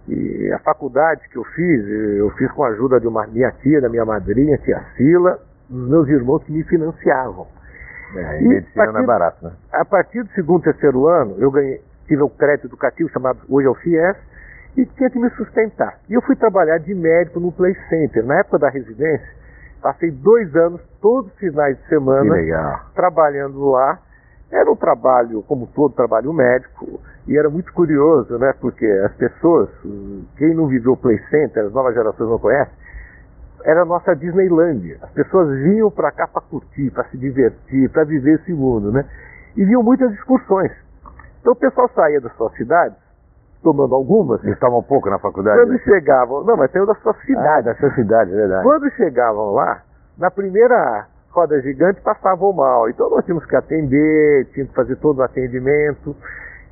E 0.09 0.51
a 0.53 0.59
faculdade 0.61 1.29
que 1.29 1.37
eu 1.37 1.45
fiz, 1.45 1.85
eu 2.17 2.31
fiz 2.31 2.51
com 2.53 2.65
a 2.65 2.69
ajuda 2.69 2.99
de 2.99 3.07
uma 3.07 3.27
minha 3.27 3.51
tia, 3.63 3.81
da 3.81 3.89
minha 3.89 4.05
madrinha, 4.05 4.57
tia 4.59 4.81
Sila, 4.97 5.39
dos 5.69 5.89
meus 5.89 6.09
irmãos 6.09 6.43
que 6.45 6.53
me 6.53 6.63
financiavam. 6.65 7.47
É, 8.15 8.41
E 8.41 8.49
medicina 8.49 8.93
não 8.93 9.01
é 9.01 9.07
barato, 9.07 9.45
né? 9.45 9.53
A 9.73 9.85
partir 9.85 10.23
do 10.23 10.31
segundo, 10.31 10.63
terceiro 10.63 11.07
ano, 11.07 11.37
eu 11.39 11.51
ganhei, 11.51 11.83
tive 12.07 12.23
o 12.23 12.31
crédito 12.31 12.69
educativo 12.69 13.11
chamado 13.11 13.41
hoje 13.49 13.67
é 13.67 13.71
o 13.71 13.75
FIES 13.75 14.17
e 14.77 14.87
tinha 14.87 15.11
que 15.11 15.19
me 15.19 15.29
sustentar. 15.31 15.99
E 16.09 16.15
eu 16.15 16.23
fui 16.23 16.37
trabalhar 16.37 16.79
de 16.79 16.95
médico 16.95 17.41
no 17.41 17.51
Play 17.51 17.75
Center. 17.89 18.25
Na 18.25 18.39
época 18.39 18.61
da 18.61 18.69
residência, 18.69 19.29
passei 19.83 20.13
dois 20.13 20.55
anos, 20.55 20.81
todos 21.01 21.33
os 21.33 21.39
finais 21.39 21.77
de 21.77 21.89
semana, 21.89 22.37
trabalhando 22.95 23.71
lá. 23.71 23.99
Era 24.51 24.71
um 24.71 24.77
trabalho, 24.77 25.43
como 25.43 25.67
todo 25.69 25.95
trabalho 25.95 26.33
médico, 26.33 27.01
e 27.27 27.37
era 27.37 27.51
muito 27.51 27.73
curioso, 27.73 28.39
né? 28.39 28.53
Porque 28.61 28.87
as 29.05 29.13
pessoas, 29.15 29.69
quem 30.37 30.55
não 30.55 30.67
viveu 30.69 30.93
o 30.93 30.97
Play 30.97 31.19
Center, 31.31 31.65
as 31.67 31.73
novas 31.73 31.95
gerações 31.95 32.31
não 32.31 32.39
conhecem, 32.39 32.73
era 33.65 33.83
a 33.83 33.85
nossa 33.85 34.15
Disneylândia. 34.15 34.99
As 35.03 35.11
pessoas 35.11 35.49
vinham 35.63 35.91
para 35.91 36.13
cá 36.13 36.29
para 36.29 36.41
curtir, 36.43 36.91
para 36.93 37.05
se 37.09 37.19
divertir, 37.19 37.91
para 37.91 38.05
viver 38.05 38.35
esse 38.41 38.53
mundo, 38.53 38.93
né? 38.93 39.05
E 39.57 39.65
vinham 39.65 39.83
muitas 39.83 40.13
excursões. 40.13 40.71
Então 41.41 41.53
o 41.53 41.57
pessoal 41.57 41.91
saía 41.95 42.21
das 42.21 42.33
suas 42.37 42.53
cidades, 42.55 42.97
tomando 43.65 43.97
algumas, 43.97 44.41
Eles 44.45 44.55
estavam 44.55 44.81
pouco 44.83 45.11
na 45.11 45.19
faculdade? 45.19 45.59
quando 45.59 45.73
né? 45.73 45.79
chegavam, 45.79 46.45
não, 46.45 46.57
mas 46.57 46.71
saiu 46.71 46.87
das 46.87 46.99
suas 47.01 47.17
Ah, 47.17 47.27
cidades. 47.27 47.65
da 47.65 47.75
sua 47.75 47.91
cidade, 47.95 48.33
é 48.33 48.37
verdade. 48.37 48.63
Quando 48.63 48.89
chegavam 48.93 49.51
lá, 49.53 49.83
na 50.17 50.31
primeira 50.31 51.07
roda 51.37 51.61
gigante 51.61 52.01
passavam 52.01 52.53
mal. 52.53 52.89
Então 52.89 53.11
nós 53.11 53.25
tínhamos 53.25 53.45
que 53.45 53.55
atender, 53.55 54.47
tínhamos 54.47 54.71
que 54.71 54.77
fazer 54.77 54.97
todo 54.97 55.19
o 55.19 55.23
atendimento. 55.23 56.17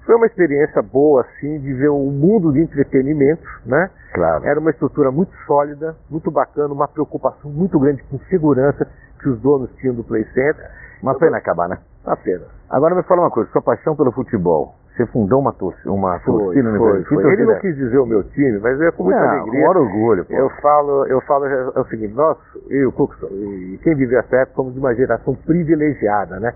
Foi 0.07 0.15
uma 0.17 0.27
experiência 0.27 0.83
boa, 0.83 1.23
assim, 1.23 1.61
de 1.61 1.73
ver 1.75 1.91
um 1.91 2.11
mundo 2.11 2.53
de 2.53 2.61
entretenimento, 2.61 3.43
né? 3.65 3.91
Claro. 4.13 4.45
Era 4.45 4.61
uma 4.61 4.71
estrutura 4.71 5.11
muito 5.11 5.33
sólida, 5.47 5.97
muito 6.11 6.31
bacana, 6.31 6.73
uma 6.73 6.89
preocupação 6.89 7.51
muito 7.51 7.79
grande 7.79 8.03
com 8.05 8.19
segurança 8.31 8.87
que 9.21 9.29
os 9.29 9.41
donos 9.41 9.71
tinham 9.77 9.95
do 9.95 10.05
Play 10.05 10.25
Center. 10.35 10.71
Uma 11.03 11.15
pena 11.19 11.39
acabar, 11.39 11.69
né? 11.69 11.79
Apenas. 12.05 12.49
Agora 12.69 12.95
me 12.95 13.03
fala 13.03 13.23
uma 13.23 13.31
coisa, 13.31 13.51
sua 13.51 13.63
paixão 13.63 13.97
pelo 13.97 14.13
futebol. 14.13 14.75
Você 14.97 15.07
fundou 15.07 15.41
uma, 15.41 15.53
torcida, 15.53 15.91
uma 15.91 16.21
Foi, 16.21 16.39
torcida 16.39 16.71
no 16.71 16.79
foi? 16.79 17.03
Que 17.03 17.15
foi. 17.17 17.33
Ele 17.33 17.45
não 17.47 17.53
é? 17.55 17.59
quis 17.59 17.75
dizer 17.75 17.99
o 17.99 18.07
meu 18.07 18.23
time, 18.23 18.59
mas 18.61 18.81
é 18.81 18.93
com 18.93 19.03
muita 19.03 19.21
Não, 19.21 19.29
alegria. 19.29 19.65
Com 19.67 19.71
orgulho, 19.71 20.25
pô. 20.25 20.35
Eu 20.35 20.51
falo, 20.63 21.07
eu 21.07 21.21
falo 21.23 21.47
é 21.47 21.81
o 21.81 21.85
seguinte, 21.87 22.15
nós, 22.15 22.39
eu 22.71 22.79
e 22.81 22.87
o 22.87 22.93
Cuco, 22.93 23.15
e 23.33 23.81
quem 23.83 23.97
viveu 23.97 24.21
essa 24.21 24.37
época, 24.37 24.55
somos 24.55 24.73
de 24.75 24.79
uma 24.79 24.95
geração 24.95 25.35
privilegiada, 25.35 26.39
né? 26.39 26.55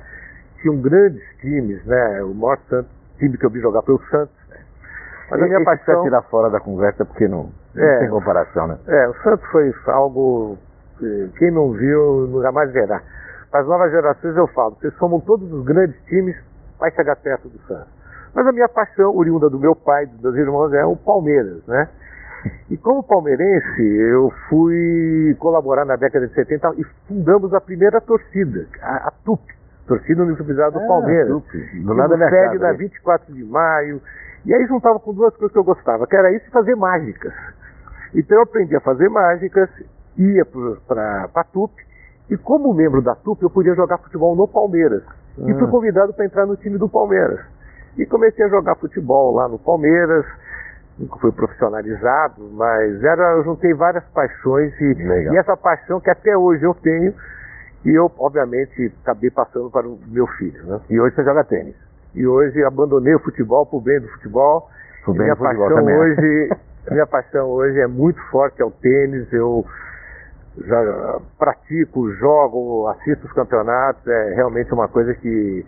Tinham 0.63 0.77
grandes 0.81 1.21
times, 1.41 1.85
né? 1.85 2.23
O 2.23 2.33
maior 2.33 2.59
Santos, 2.69 2.91
time 3.19 3.37
que 3.37 3.45
eu 3.45 3.51
vi 3.51 3.61
jogar 3.61 3.83
foi 3.83 3.95
o 3.97 4.03
Santos. 4.09 4.35
Né? 4.51 4.57
Mas 5.33 5.43
a 5.43 5.47
minha 5.47 5.65
paixão. 5.65 6.03
tirar 6.05 6.23
fora 6.23 6.49
da 6.49 6.61
conversa 6.61 7.05
porque 7.05 7.27
não, 7.27 7.51
não 7.75 7.85
É. 7.85 7.99
tem 7.99 8.09
comparação, 8.09 8.69
né? 8.69 8.79
É, 8.87 9.09
o 9.09 9.15
Santos 9.23 9.45
foi 9.51 9.75
algo. 9.89 10.57
que 10.99 11.31
Quem 11.39 11.51
não 11.51 11.73
viu, 11.73 12.29
nunca 12.29 12.53
mais 12.53 12.71
verá. 12.73 13.03
Para 13.51 13.61
as 13.61 13.67
novas 13.67 13.91
gerações 13.91 14.37
eu 14.37 14.47
falo, 14.49 14.77
vocês 14.81 14.95
somam 14.95 15.19
todos 15.21 15.51
os 15.53 15.65
grandes 15.65 15.97
times, 16.05 16.37
vai 16.79 16.91
chegar 16.93 17.17
perto 17.17 17.49
do 17.49 17.59
Santos. 17.67 17.98
Mas 18.35 18.47
a 18.47 18.53
minha 18.53 18.69
paixão, 18.69 19.17
oriunda 19.17 19.49
do 19.51 19.59
meu 19.59 19.75
pai, 19.75 20.07
dos 20.07 20.21
meus 20.21 20.37
irmãos, 20.37 20.73
é 20.73 20.85
o 20.85 20.97
Palmeiras, 20.97 21.65
né? 21.67 21.89
E 22.71 22.77
como 22.77 23.03
palmeirense, 23.03 23.83
eu 23.83 24.33
fui 24.49 25.35
colaborar 25.41 25.85
na 25.85 25.97
década 25.97 26.29
de 26.29 26.35
70 26.35 26.75
e 26.79 26.85
fundamos 27.09 27.53
a 27.53 27.61
primeira 27.61 28.01
torcida, 28.01 28.67
a, 28.81 29.09
a 29.09 29.13
TUP, 29.25 29.41
Torcida 29.89 30.23
Unificada 30.23 30.71
do 30.71 30.79
Ah, 30.79 30.87
Palmeiras. 30.87 31.43
Do 31.83 31.93
lado 31.95 32.17
da 32.17 32.31
sede 32.31 32.59
na 32.59 32.69
aí. 32.69 32.77
24 32.77 33.35
de 33.35 33.43
maio. 33.45 34.01
E 34.45 34.55
aí 34.55 34.67
juntava 34.67 35.01
com 35.01 35.13
duas 35.13 35.35
coisas 35.35 35.53
que 35.53 35.59
eu 35.59 35.65
gostava, 35.65 36.07
que 36.07 36.15
era 36.15 36.31
isso 36.31 36.47
e 36.47 36.51
fazer 36.51 36.77
mágicas. 36.77 37.33
Então 38.15 38.37
eu 38.37 38.43
aprendi 38.45 38.77
a 38.77 38.81
fazer 38.81 39.09
mágicas, 39.09 39.69
ia 40.17 40.45
para 40.87 41.29
a 41.35 41.45
TUP, 41.45 41.73
e 42.31 42.37
como 42.37 42.73
membro 42.73 43.03
da 43.03 43.15
TUP 43.17 43.43
eu 43.43 43.51
podia 43.51 43.75
jogar 43.75 43.99
futebol 43.99 44.37
no 44.37 44.47
Palmeiras. 44.47 45.03
E 45.39 45.53
fui 45.55 45.65
Ah. 45.65 45.71
convidado 45.71 46.15
para 46.15 46.25
entrar 46.25 46.47
no 46.47 46.57
time 46.57 46.79
do 46.79 46.89
Palmeiras. 46.89 47.41
E 47.99 48.07
comecei 48.07 48.45
a 48.45 48.49
jogar 48.49 48.77
futebol 48.77 49.35
lá 49.35 49.49
no 49.49 49.59
Palmeiras, 49.59 50.25
nunca 50.97 51.19
fui 51.19 51.33
profissionalizado, 51.33 52.49
mas 52.53 53.03
era, 53.03 53.33
eu 53.33 53.45
juntei 53.45 53.75
várias 53.75 54.05
paixões 54.15 54.73
e, 54.81 54.95
e 55.33 55.37
essa 55.37 55.57
paixão 55.57 56.01
que 56.01 56.09
até 56.09 56.37
hoje 56.37 56.63
eu 56.63 56.75
tenho, 56.75 57.13
e 57.85 57.91
eu, 57.91 58.11
obviamente, 58.19 58.93
acabei 59.03 59.31
passando 59.31 59.71
para 59.71 59.87
o 59.87 59.99
meu 60.07 60.27
filho. 60.27 60.65
Né? 60.65 60.81
E 60.91 61.01
hoje 61.01 61.15
você 61.15 61.25
joga 61.25 61.45
tênis. 61.45 61.75
E 62.15 62.27
hoje 62.27 62.63
abandonei 62.65 63.15
o 63.15 63.21
futebol 63.21 63.67
por 63.67 63.81
bem 63.81 64.01
do 64.01 64.09
futebol. 64.09 64.69
Pro 65.05 65.15
E 65.15 65.19
bem 65.19 65.27
minha 65.27 65.35
do 65.35 65.39
futebol 65.39 65.69
paixão 65.69 65.85
também. 65.85 65.97
hoje, 65.97 66.51
minha 66.91 67.07
paixão 67.07 67.49
hoje 67.49 67.81
é 67.81 67.87
muito 67.87 68.21
forte 68.31 68.61
é 68.61 68.65
o 68.65 68.71
tênis. 68.71 69.33
Eu 69.33 69.65
já 70.65 71.21
pratico, 71.39 72.13
jogo, 72.15 72.89
assisto 72.89 73.27
os 73.27 73.33
campeonatos. 73.33 74.07
É 74.07 74.35
realmente 74.35 74.73
uma 74.73 74.89
coisa 74.89 75.15
que 75.15 75.65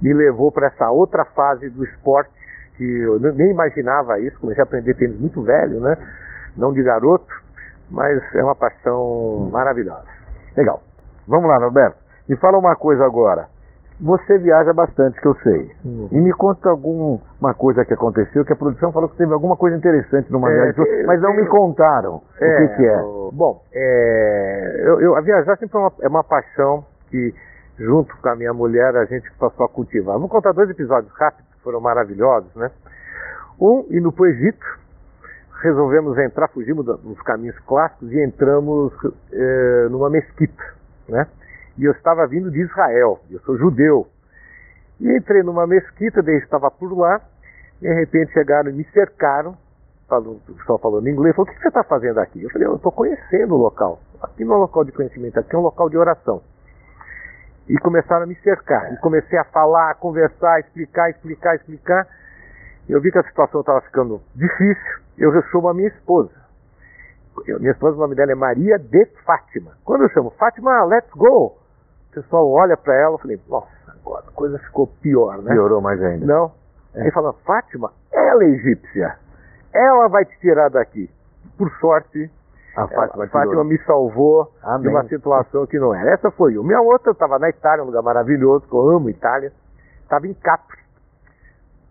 me 0.00 0.12
levou 0.14 0.50
para 0.52 0.68
essa 0.68 0.90
outra 0.90 1.24
fase 1.24 1.68
do 1.70 1.84
esporte 1.84 2.30
que 2.76 2.84
eu 3.00 3.18
ne- 3.18 3.32
nem 3.32 3.50
imaginava 3.50 4.18
isso. 4.20 4.38
Comecei 4.40 4.62
a 4.62 4.64
aprender 4.64 4.94
tênis 4.94 5.18
muito 5.18 5.42
velho, 5.42 5.80
né? 5.80 5.96
Não 6.56 6.72
de 6.72 6.82
garoto, 6.82 7.26
mas 7.90 8.20
é 8.34 8.42
uma 8.42 8.54
paixão 8.54 9.48
maravilhosa. 9.52 10.04
Legal. 10.56 10.82
Vamos 11.26 11.48
lá, 11.48 11.58
Norberto. 11.58 11.96
Me 12.28 12.36
fala 12.36 12.58
uma 12.58 12.76
coisa 12.76 13.04
agora. 13.04 13.46
Você 14.00 14.38
viaja 14.38 14.72
bastante, 14.72 15.20
que 15.20 15.26
eu 15.26 15.34
sei. 15.42 15.72
E 16.12 16.16
me 16.20 16.32
conta 16.32 16.68
alguma 16.70 17.52
coisa 17.56 17.84
que 17.84 17.92
aconteceu, 17.92 18.44
que 18.44 18.52
a 18.52 18.56
produção 18.56 18.92
falou 18.92 19.08
que 19.08 19.16
teve 19.16 19.32
alguma 19.32 19.56
coisa 19.56 19.76
interessante 19.76 20.30
numa 20.30 20.48
É, 20.48 20.72
viagem, 20.72 21.04
mas 21.04 21.20
não 21.20 21.34
me 21.34 21.44
contaram 21.46 22.14
o 22.16 22.22
que, 22.38 22.68
que 22.76 22.86
é. 22.86 22.96
Bom, 23.32 23.60
é, 23.72 24.82
eu, 24.84 25.00
eu- 25.00 25.16
a 25.16 25.20
viajar 25.20 25.56
sempre 25.58 25.76
é 25.76 25.80
uma, 25.80 25.92
é 26.02 26.08
uma 26.08 26.22
paixão 26.22 26.84
que, 27.10 27.34
junto 27.78 28.16
com 28.16 28.28
a 28.28 28.36
minha 28.36 28.52
mulher, 28.52 28.96
a 28.96 29.04
gente 29.04 29.30
passou 29.38 29.64
a 29.64 29.68
cultivar. 29.68 30.18
Vou 30.18 30.28
contar 30.28 30.52
dois 30.52 30.68
episódios 30.68 31.12
rápidos 31.14 31.50
que 31.54 31.62
foram 31.62 31.80
maravilhosos, 31.80 32.52
né? 32.56 32.70
Um, 33.60 33.86
indo 33.90 34.12
para 34.12 34.22
o 34.22 34.26
Egito, 34.26 34.78
resolvemos 35.62 36.16
entrar, 36.18 36.48
fugimos 36.48 36.84
dos 36.84 37.20
caminhos 37.22 37.58
clássicos 37.60 38.12
e 38.12 38.22
entramos 38.22 38.92
eh, 39.32 39.88
numa 39.90 40.08
mesquita, 40.08 40.62
né? 41.08 41.26
E 41.76 41.84
eu 41.84 41.92
estava 41.92 42.26
vindo 42.26 42.50
de 42.50 42.60
Israel, 42.60 43.20
eu 43.30 43.40
sou 43.40 43.56
judeu. 43.56 44.06
E 45.00 45.16
entrei 45.16 45.42
numa 45.42 45.66
mesquita, 45.66 46.22
daí 46.22 46.36
estava 46.38 46.70
por 46.70 46.96
lá, 46.96 47.20
de 47.80 47.92
repente 47.92 48.32
chegaram 48.32 48.70
e 48.70 48.72
me 48.72 48.84
cercaram, 48.92 49.56
falou, 50.08 50.40
o 50.48 50.54
pessoal 50.54 50.78
falando 50.78 51.06
em 51.06 51.12
inglês, 51.12 51.34
falou, 51.36 51.50
o 51.50 51.54
que 51.54 51.60
você 51.60 51.68
está 51.68 51.84
fazendo 51.84 52.18
aqui? 52.18 52.42
Eu 52.42 52.50
falei, 52.50 52.66
eu 52.66 52.76
estou 52.76 52.90
conhecendo 52.90 53.54
o 53.54 53.58
local. 53.58 54.00
Aqui 54.22 54.44
não 54.44 54.54
é 54.54 54.56
um 54.56 54.60
local 54.62 54.84
de 54.84 54.92
conhecimento, 54.92 55.38
aqui 55.38 55.54
é 55.54 55.58
um 55.58 55.62
local 55.62 55.88
de 55.88 55.96
oração. 55.96 56.42
E 57.68 57.76
começaram 57.78 58.22
a 58.22 58.26
me 58.26 58.34
cercar. 58.36 58.92
E 58.92 58.96
comecei 58.98 59.38
a 59.38 59.44
falar, 59.44 59.90
a 59.90 59.94
conversar, 59.94 60.60
explicar, 60.60 61.10
explicar, 61.10 61.54
explicar. 61.56 62.06
Eu 62.88 63.00
vi 63.00 63.12
que 63.12 63.18
a 63.18 63.22
situação 63.24 63.60
estava 63.60 63.80
ficando 63.82 64.20
difícil. 64.34 65.00
Eu 65.18 65.42
chamo 65.50 65.68
a 65.68 65.74
minha 65.74 65.88
esposa. 65.88 66.30
Eu- 67.46 67.60
minha 67.60 67.72
esposa, 67.72 67.96
o 67.96 68.00
nome 68.00 68.14
dela 68.14 68.32
é 68.32 68.34
Maria 68.34 68.78
de 68.78 69.04
Fátima. 69.24 69.72
Quando 69.84 70.02
eu 70.04 70.08
chamo 70.10 70.30
Fátima, 70.30 70.84
let's 70.84 71.10
go. 71.14 71.46
O 72.10 72.14
pessoal 72.14 72.50
olha 72.50 72.76
para 72.76 72.94
ela 72.94 73.16
e 73.16 73.20
falei, 73.20 73.40
nossa, 73.48 73.68
agora 73.88 74.24
a 74.26 74.32
coisa 74.32 74.58
ficou 74.60 74.86
pior, 74.86 75.38
né? 75.42 75.52
Piorou 75.52 75.80
mais 75.80 76.02
ainda. 76.02 76.24
Não. 76.24 76.52
Aí 76.94 77.10
fala, 77.12 77.32
Fátima, 77.44 77.92
ela 78.10 78.42
é 78.44 78.48
egípcia. 78.48 79.16
Ela 79.72 80.08
vai 80.08 80.24
te 80.24 80.36
tirar 80.40 80.70
daqui. 80.70 81.10
Por 81.56 81.70
sorte, 81.78 82.30
A 82.78 82.86
Fátima, 82.86 83.24
a 83.24 83.28
Fátima 83.28 83.64
me 83.64 83.76
salvou 83.78 84.44
de 84.44 84.50
Amém. 84.62 84.88
uma 84.88 85.02
situação 85.08 85.66
que 85.66 85.78
não 85.80 85.92
era. 85.92 86.12
Essa 86.12 86.30
foi 86.30 86.56
uma. 86.56 86.66
Minha 86.66 86.80
outra, 86.80 87.08
eu 87.08 87.12
estava 87.12 87.36
na 87.36 87.48
Itália, 87.48 87.82
um 87.82 87.86
lugar 87.86 88.02
maravilhoso, 88.02 88.68
que 88.68 88.72
eu 88.72 88.90
amo 88.90 89.10
Itália. 89.10 89.52
Estava 90.02 90.28
em 90.28 90.34
Capri. 90.34 90.78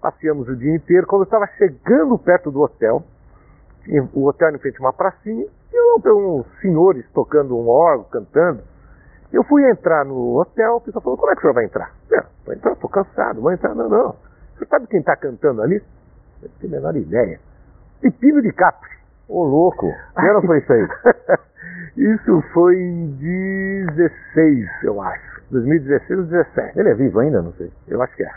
Passeamos 0.01 0.48
o 0.48 0.56
dia 0.56 0.74
inteiro. 0.74 1.06
Quando 1.06 1.24
eu 1.24 1.25
estava 1.25 1.46
chegando 1.58 2.17
perto 2.17 2.51
do 2.51 2.62
hotel, 2.62 3.03
o 4.13 4.25
hotel 4.27 4.56
em 4.56 4.60
frente 4.60 4.77
a 4.77 4.86
uma 4.86 4.94
pracinha, 4.94 5.46
e 5.46 5.75
eu 5.75 6.00
vi 6.00 6.10
uns 6.10 6.46
senhores 6.62 7.06
tocando 7.12 7.58
um 7.58 7.67
órgão, 7.67 8.06
cantando. 8.06 8.62
Eu 9.34 9.44
fui 9.44 9.70
entrar 9.70 10.06
no 10.06 10.39
hotel, 10.39 10.77
o 10.77 10.82
pessoal 10.82 11.03
falou, 11.03 11.17
como 11.17 11.32
é 11.32 11.36
que 11.36 11.39
o 11.39 11.41
senhor 11.41 11.53
vai 11.53 11.65
entrar? 11.65 11.91
Eu, 12.10 12.24
vou 12.46 12.56
entrar, 12.56 12.72
estou 12.72 12.89
cansado, 12.89 13.41
vou 13.41 13.51
entrar. 13.51 13.75
Não, 13.75 13.89
não. 13.89 14.15
Você 14.58 14.65
sabe 14.65 14.88
quem 14.88 15.01
está 15.01 15.17
cantando 15.17 15.62
ali? 15.62 15.84
Eu 16.41 16.50
não 16.50 16.58
tenho 16.60 16.74
a 16.74 16.75
menor 16.77 16.96
ideia. 16.96 17.41
Pepino 18.00 18.41
de 18.41 18.53
Capri. 18.53 18.97
Ô, 19.28 19.44
louco. 19.44 19.92
Que 20.18 20.26
ano 20.26 20.42
foi 20.42 20.60
isso 20.60 20.74
aí? 20.74 20.88
isso 21.98 22.42
foi 22.54 22.76
em 22.76 23.08
16, 23.18 24.68
eu 24.84 25.02
acho. 25.02 25.42
2016 25.52 26.20
ou 26.20 26.26
17. 26.26 26.80
Ele 26.80 26.90
é 26.90 26.94
vivo 26.94 27.20
ainda? 27.20 27.42
Não 27.42 27.54
sei. 27.54 27.72
Eu 27.88 28.02
acho 28.02 28.16
que 28.16 28.24
é. 28.24 28.32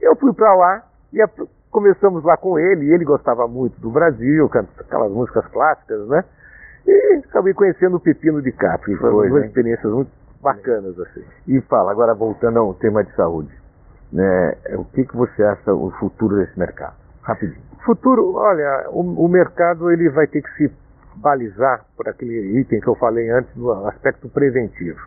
Eu 0.00 0.16
fui 0.16 0.32
para 0.32 0.54
lá 0.54 0.84
e 1.12 1.24
começamos 1.70 2.24
lá 2.24 2.36
com 2.36 2.58
ele. 2.58 2.86
E 2.86 2.92
ele 2.92 3.04
gostava 3.04 3.46
muito 3.46 3.80
do 3.80 3.90
Brasil, 3.90 4.50
aquelas 4.80 5.10
músicas 5.10 5.46
clássicas, 5.48 6.06
né? 6.08 6.24
E 6.86 7.22
acabei 7.28 7.52
conhecendo 7.52 7.96
o 7.96 8.00
Pepino 8.00 8.40
de 8.40 8.52
Capri. 8.52 8.96
Foi 8.96 9.10
uma 9.10 9.44
experiências 9.44 9.92
muito 9.92 10.10
bacanas 10.40 10.98
assim. 10.98 11.24
E 11.46 11.60
fala, 11.62 11.90
agora 11.90 12.14
voltando 12.14 12.58
ao 12.58 12.74
tema 12.74 13.04
de 13.04 13.14
saúde. 13.14 13.52
Né, 14.10 14.56
o 14.72 14.84
que, 14.86 15.04
que 15.04 15.14
você 15.14 15.42
acha 15.42 15.74
o 15.74 15.90
futuro 15.90 16.36
desse 16.36 16.58
mercado? 16.58 16.94
Rapidinho. 17.28 17.60
Futuro, 17.84 18.36
olha, 18.36 18.88
o, 18.88 19.26
o 19.26 19.28
mercado 19.28 19.90
ele 19.90 20.08
vai 20.08 20.26
ter 20.26 20.40
que 20.40 20.50
se 20.56 20.72
balizar 21.16 21.84
por 21.94 22.08
aquele 22.08 22.58
item 22.58 22.80
que 22.80 22.88
eu 22.88 22.94
falei 22.94 23.28
antes 23.28 23.54
no 23.54 23.86
aspecto 23.86 24.30
preventivo. 24.30 24.98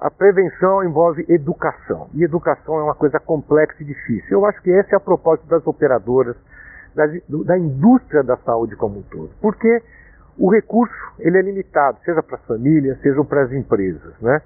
A 0.00 0.10
prevenção 0.10 0.84
envolve 0.84 1.26
educação, 1.28 2.08
e 2.14 2.22
educação 2.22 2.78
é 2.78 2.84
uma 2.84 2.94
coisa 2.94 3.18
complexa 3.18 3.82
e 3.82 3.84
difícil. 3.84 4.38
Eu 4.38 4.46
acho 4.46 4.62
que 4.62 4.70
esse 4.70 4.94
é 4.94 4.96
a 4.96 5.00
propósito 5.00 5.48
das 5.48 5.66
operadoras, 5.66 6.36
da, 6.94 7.06
da 7.44 7.58
indústria 7.58 8.22
da 8.22 8.36
saúde 8.38 8.76
como 8.76 9.00
um 9.00 9.02
todo. 9.02 9.30
Porque 9.40 9.82
o 10.38 10.50
recurso 10.50 10.94
ele 11.18 11.36
é 11.36 11.42
limitado, 11.42 11.98
seja 12.04 12.22
para 12.22 12.36
as 12.36 12.44
famílias, 12.44 12.98
seja 13.00 13.22
para 13.24 13.42
as 13.42 13.52
empresas. 13.52 14.14
Né? 14.20 14.40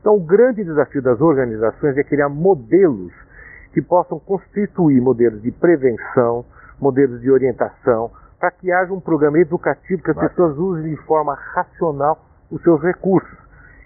Então, 0.00 0.16
o 0.16 0.20
grande 0.20 0.64
desafio 0.64 1.02
das 1.02 1.20
organizações 1.20 1.96
é 1.98 2.02
criar 2.02 2.30
modelos 2.30 3.12
que 3.76 3.82
possam 3.82 4.18
constituir 4.18 5.02
modelos 5.02 5.42
de 5.42 5.52
prevenção, 5.52 6.46
modelos 6.80 7.20
de 7.20 7.30
orientação, 7.30 8.10
para 8.40 8.50
que 8.50 8.72
haja 8.72 8.90
um 8.90 9.00
programa 9.00 9.38
educativo 9.38 10.02
que 10.02 10.12
as 10.12 10.16
Mas... 10.16 10.30
pessoas 10.30 10.56
usem 10.56 10.94
de 10.94 10.96
forma 11.02 11.34
racional 11.34 12.18
os 12.50 12.62
seus 12.62 12.80
recursos. 12.80 13.38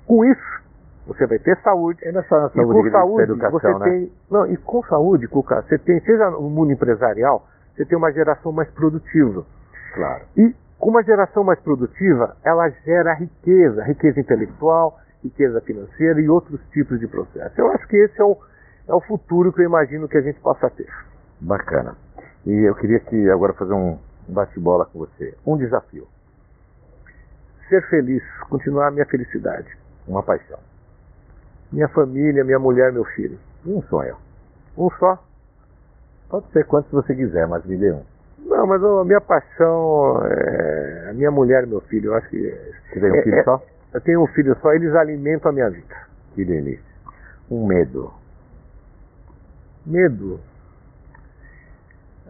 Com 0.06 0.24
isso, 0.24 0.62
você 1.08 1.26
vai 1.26 1.40
ter 1.40 1.58
saúde. 1.62 1.98
É 2.04 2.12
só 2.22 2.40
na 2.40 2.50
saúde, 2.50 2.78
e 2.78 2.82
com 2.84 2.90
saúde 2.92 3.22
educação, 3.24 3.50
você 3.50 3.78
né? 3.80 3.84
tem. 3.84 4.12
Não, 4.30 4.46
e 4.46 4.56
com 4.58 4.80
saúde, 4.84 5.26
Cuca, 5.26 5.60
você 5.62 5.76
tem, 5.76 5.98
seja 6.02 6.30
no 6.30 6.48
mundo 6.48 6.70
empresarial, 6.70 7.48
você 7.74 7.84
tem 7.84 7.98
uma 7.98 8.12
geração 8.12 8.52
mais 8.52 8.70
produtiva. 8.70 9.44
Claro. 9.92 10.22
E 10.36 10.54
com 10.78 10.90
uma 10.90 11.02
geração 11.02 11.42
mais 11.42 11.58
produtiva, 11.58 12.36
ela 12.44 12.68
gera 12.84 13.12
riqueza, 13.14 13.82
riqueza 13.82 14.20
intelectual, 14.20 15.00
riqueza 15.20 15.60
financeira 15.62 16.20
e 16.20 16.28
outros 16.28 16.60
tipos 16.70 17.00
de 17.00 17.08
processos. 17.08 17.58
Eu 17.58 17.72
acho 17.72 17.88
que 17.88 17.96
esse 17.96 18.20
é 18.20 18.24
o, 18.24 18.38
é 18.90 18.94
o 18.94 19.00
futuro 19.00 19.52
que 19.52 19.60
eu 19.60 19.66
imagino 19.66 20.08
que 20.08 20.18
a 20.18 20.20
gente 20.20 20.40
possa 20.40 20.68
ter. 20.68 20.92
Bacana. 21.40 21.96
E 22.44 22.50
eu 22.50 22.74
queria 22.74 22.98
que 22.98 23.30
agora 23.30 23.52
fazer 23.52 23.72
um 23.72 23.98
bate-bola 24.28 24.84
com 24.86 24.98
você. 24.98 25.34
Um 25.46 25.56
desafio. 25.56 26.08
Ser 27.68 27.88
feliz, 27.88 28.22
continuar 28.48 28.88
a 28.88 28.90
minha 28.90 29.06
felicidade. 29.06 29.68
Uma 30.08 30.22
paixão. 30.22 30.58
Minha 31.72 31.88
família, 31.88 32.42
minha 32.42 32.58
mulher, 32.58 32.92
meu 32.92 33.04
filho. 33.04 33.38
Um 33.64 33.80
sonho. 33.82 34.16
Um 34.76 34.90
só? 34.98 35.22
Pode 36.28 36.50
ser 36.50 36.66
quantos 36.66 36.90
você 36.90 37.14
quiser, 37.14 37.46
mas 37.46 37.64
me 37.64 37.76
dê 37.76 37.92
um. 37.92 38.02
Não, 38.40 38.66
mas 38.66 38.82
a 38.82 39.04
minha 39.04 39.20
paixão 39.20 40.20
é 40.24 41.10
a 41.10 41.12
minha 41.12 41.30
mulher 41.30 41.62
e 41.62 41.66
meu 41.68 41.80
filho. 41.82 42.10
Eu 42.10 42.14
acho 42.16 42.28
que. 42.28 42.38
Você 42.92 43.00
tem 43.00 43.10
um 43.10 43.22
filho 43.22 43.36
é, 43.36 43.44
só? 43.44 43.62
Eu 43.94 44.00
tenho 44.00 44.22
um 44.22 44.26
filho 44.28 44.56
só, 44.60 44.72
eles 44.72 44.92
alimentam 44.96 45.50
a 45.50 45.54
minha 45.54 45.70
vida. 45.70 45.94
Que 46.34 46.44
delícia. 46.44 46.82
Um 47.48 47.66
medo. 47.66 48.19
Medo. 49.86 50.40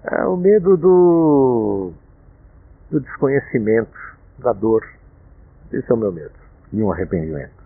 É 0.02 0.24
o 0.24 0.36
medo 0.36 0.76
do, 0.76 1.92
do 2.90 3.00
desconhecimento, 3.00 3.98
da 4.38 4.52
dor. 4.52 4.86
Esse 5.72 5.90
é 5.90 5.94
o 5.94 5.98
meu 5.98 6.12
medo. 6.12 6.32
E 6.72 6.82
um 6.82 6.90
arrependimento? 6.90 7.60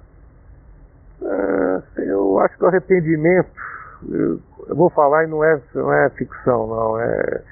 É, 1.23 1.83
eu 1.99 2.39
acho 2.41 2.57
que 2.57 2.65
o 2.65 2.67
arrependimento, 2.67 3.51
eu, 4.11 4.41
eu, 4.69 4.77
vou 4.77 4.91
falar 4.91 5.25
e 5.25 5.27
não 5.27 5.45
é, 5.45 5.61
não 5.75 5.93
é 5.93 6.11
ficção, 6.11 6.67
não. 6.67 7.01
É, 7.01 7.43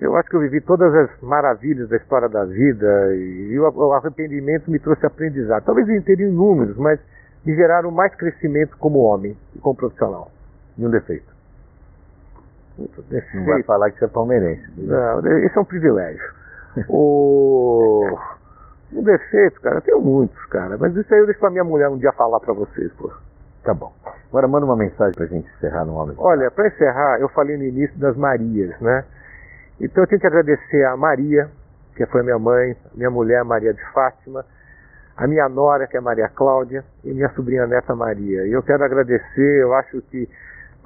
eu 0.00 0.14
acho 0.16 0.28
que 0.28 0.36
eu 0.36 0.40
vivi 0.40 0.60
todas 0.60 0.94
as 0.94 1.20
maravilhas 1.20 1.88
da 1.88 1.96
história 1.96 2.28
da 2.28 2.44
vida 2.44 3.14
e, 3.14 3.52
e 3.52 3.60
o, 3.60 3.68
o, 3.70 3.92
arrependimento 3.92 4.70
me 4.70 4.78
trouxe 4.78 5.04
aprendizado. 5.04 5.64
Talvez 5.64 5.88
eu 5.88 6.02
teria 6.02 6.30
números, 6.30 6.76
mas 6.76 7.00
me 7.44 7.54
geraram 7.54 7.90
mais 7.90 8.14
crescimento 8.14 8.76
como 8.78 9.00
homem 9.00 9.36
e 9.54 9.58
como 9.58 9.74
profissional. 9.74 10.30
E 10.78 10.86
um 10.86 10.90
defeito? 10.90 11.35
Defeito. 13.08 13.36
Não 13.36 13.44
vai 13.46 13.62
falar 13.62 13.90
que 13.90 13.98
você 13.98 14.04
é 14.04 14.08
palmeirense. 14.08 14.64
Não, 14.76 15.20
esse 15.38 15.56
é 15.56 15.60
um 15.60 15.64
privilégio. 15.64 16.34
o... 16.88 18.18
Um 18.92 19.02
defeito, 19.02 19.60
cara, 19.60 19.76
eu 19.76 19.82
tenho 19.82 20.00
muitos, 20.00 20.44
cara. 20.46 20.76
Mas 20.78 20.94
isso 20.94 21.12
aí 21.12 21.20
eu 21.20 21.26
deixo 21.26 21.40
pra 21.40 21.50
minha 21.50 21.64
mulher 21.64 21.88
um 21.88 21.98
dia 21.98 22.12
falar 22.12 22.38
pra 22.40 22.52
vocês, 22.52 22.92
pô. 22.92 23.10
Tá 23.64 23.74
bom. 23.74 23.92
Agora 24.28 24.46
manda 24.46 24.64
uma 24.64 24.76
mensagem 24.76 25.12
pra 25.14 25.26
gente 25.26 25.48
encerrar 25.56 25.84
no 25.84 25.94
Homem. 25.94 26.14
Olha, 26.18 26.50
pra 26.50 26.68
encerrar, 26.68 27.18
eu 27.20 27.28
falei 27.30 27.56
no 27.56 27.64
início 27.64 27.98
das 27.98 28.16
Marias, 28.16 28.78
né? 28.80 29.04
Então 29.80 30.04
eu 30.04 30.06
tenho 30.06 30.20
que 30.20 30.26
agradecer 30.26 30.84
a 30.84 30.96
Maria, 30.96 31.50
que 31.96 32.06
foi 32.06 32.22
minha 32.22 32.38
mãe, 32.38 32.76
minha 32.94 33.10
mulher 33.10 33.42
Maria 33.44 33.74
de 33.74 33.82
Fátima, 33.92 34.44
a 35.16 35.26
minha 35.26 35.48
nora, 35.48 35.86
que 35.86 35.96
é 35.96 36.00
Maria 36.00 36.28
Cláudia, 36.28 36.84
e 37.02 37.12
minha 37.12 37.28
sobrinha 37.30 37.66
neta 37.66 37.94
Maria. 37.94 38.46
E 38.46 38.52
eu 38.52 38.62
quero 38.62 38.84
agradecer, 38.84 39.62
eu 39.62 39.74
acho 39.74 40.00
que 40.02 40.28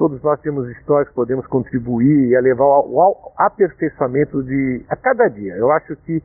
todos 0.00 0.22
nós 0.22 0.40
temos 0.40 0.66
histórias 0.70 1.10
que 1.10 1.14
podemos 1.14 1.46
contribuir 1.46 2.34
a 2.34 2.40
levar 2.40 2.64
ao, 2.64 2.98
ao 2.98 3.32
aperfeiçoamento 3.36 4.42
de 4.42 4.82
a 4.88 4.96
cada 4.96 5.28
dia. 5.28 5.54
Eu 5.56 5.70
acho 5.70 5.94
que 5.94 6.22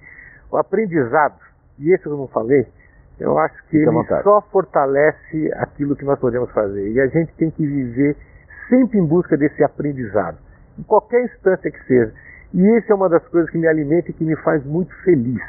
o 0.49 0.55
aprendizado, 0.55 1.35
e 1.77 1.93
esse 1.93 2.05
eu 2.05 2.15
não 2.15 2.27
falei, 2.29 2.65
eu 3.19 3.37
acho 3.37 3.61
que 3.67 3.79
Fica 3.79 3.91
ele 3.91 4.23
só 4.23 4.39
fortalece 4.49 5.51
aquilo 5.55 5.93
que 5.93 6.05
nós 6.05 6.17
podemos 6.19 6.49
fazer. 6.51 6.89
E 6.89 7.01
a 7.01 7.07
gente 7.07 7.33
tem 7.33 7.51
que 7.51 7.67
viver 7.67 8.15
sempre 8.69 8.97
em 8.97 9.05
busca 9.05 9.35
desse 9.35 9.61
aprendizado, 9.61 10.37
em 10.79 10.83
qualquer 10.83 11.25
instância 11.25 11.69
que 11.69 11.83
seja. 11.83 12.13
E 12.53 12.77
isso 12.77 12.89
é 12.89 12.95
uma 12.95 13.09
das 13.09 13.27
coisas 13.27 13.51
que 13.51 13.57
me 13.57 13.67
alimenta 13.67 14.09
e 14.09 14.13
que 14.13 14.23
me 14.23 14.37
faz 14.37 14.63
muito 14.63 14.95
feliz. 15.03 15.41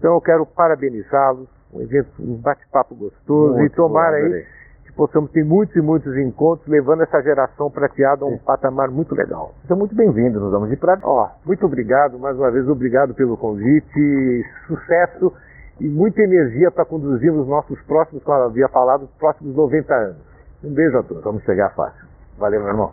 Então 0.00 0.14
eu 0.14 0.20
quero 0.20 0.44
parabenizá-los, 0.44 1.48
um 1.72 1.80
evento, 1.80 2.10
um 2.18 2.34
bate-papo 2.38 2.96
gostoso 2.96 3.54
muito 3.54 3.72
e 3.72 3.76
tomara 3.76 4.16
aí 4.16 4.44
que 4.92 4.96
possamos 4.96 5.30
ter 5.30 5.44
muitos 5.44 5.74
e 5.74 5.80
muitos 5.80 6.16
encontros, 6.16 6.68
levando 6.68 7.02
essa 7.02 7.20
geração 7.22 7.70
prateada 7.70 8.24
a 8.24 8.28
um 8.28 8.32
Sim. 8.32 8.44
patamar 8.44 8.90
muito 8.90 9.14
legal. 9.14 9.54
Seja 9.62 9.74
muito 9.74 9.94
bem-vindo 9.94 10.38
nos 10.38 10.52
Homens 10.52 10.70
de 10.70 10.76
Prata. 10.76 11.06
Ó, 11.06 11.30
muito 11.44 11.64
obrigado, 11.64 12.18
mais 12.18 12.36
uma 12.36 12.50
vez, 12.50 12.68
obrigado 12.68 13.14
pelo 13.14 13.36
convite, 13.36 14.44
sucesso 14.66 15.32
e 15.80 15.88
muita 15.88 16.22
energia 16.22 16.70
para 16.70 16.84
conduzir 16.84 17.32
os 17.32 17.48
nossos 17.48 17.80
próximos, 17.82 18.22
como 18.22 18.38
eu 18.38 18.44
havia 18.44 18.68
falado, 18.68 19.04
os 19.04 19.10
próximos 19.12 19.54
90 19.56 19.94
anos. 19.94 20.16
Um 20.62 20.72
beijo 20.72 20.98
a 20.98 21.02
todos. 21.02 21.24
Vamos 21.24 21.42
chegar 21.42 21.70
fácil. 21.70 22.06
Valeu, 22.38 22.60
meu 22.60 22.68
irmão. 22.68 22.92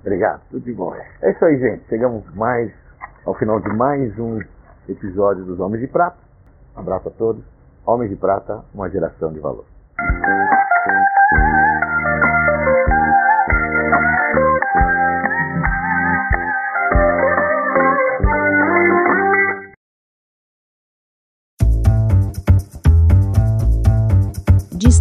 Obrigado. 0.00 0.40
Tudo 0.50 0.64
de 0.64 0.72
bom. 0.72 0.94
É 1.22 1.30
isso 1.30 1.44
aí, 1.44 1.58
gente. 1.58 1.86
Chegamos 1.88 2.24
mais 2.34 2.72
ao 3.24 3.34
final 3.34 3.60
de 3.60 3.68
mais 3.68 4.18
um 4.18 4.40
episódio 4.88 5.44
dos 5.44 5.60
Homens 5.60 5.82
de 5.82 5.86
Prata. 5.86 6.16
Um 6.76 6.80
abraço 6.80 7.08
a 7.08 7.12
todos. 7.12 7.44
Homens 7.86 8.10
de 8.10 8.16
Prata, 8.16 8.64
uma 8.74 8.88
geração 8.88 9.32
de 9.32 9.38
valor. 9.38 9.64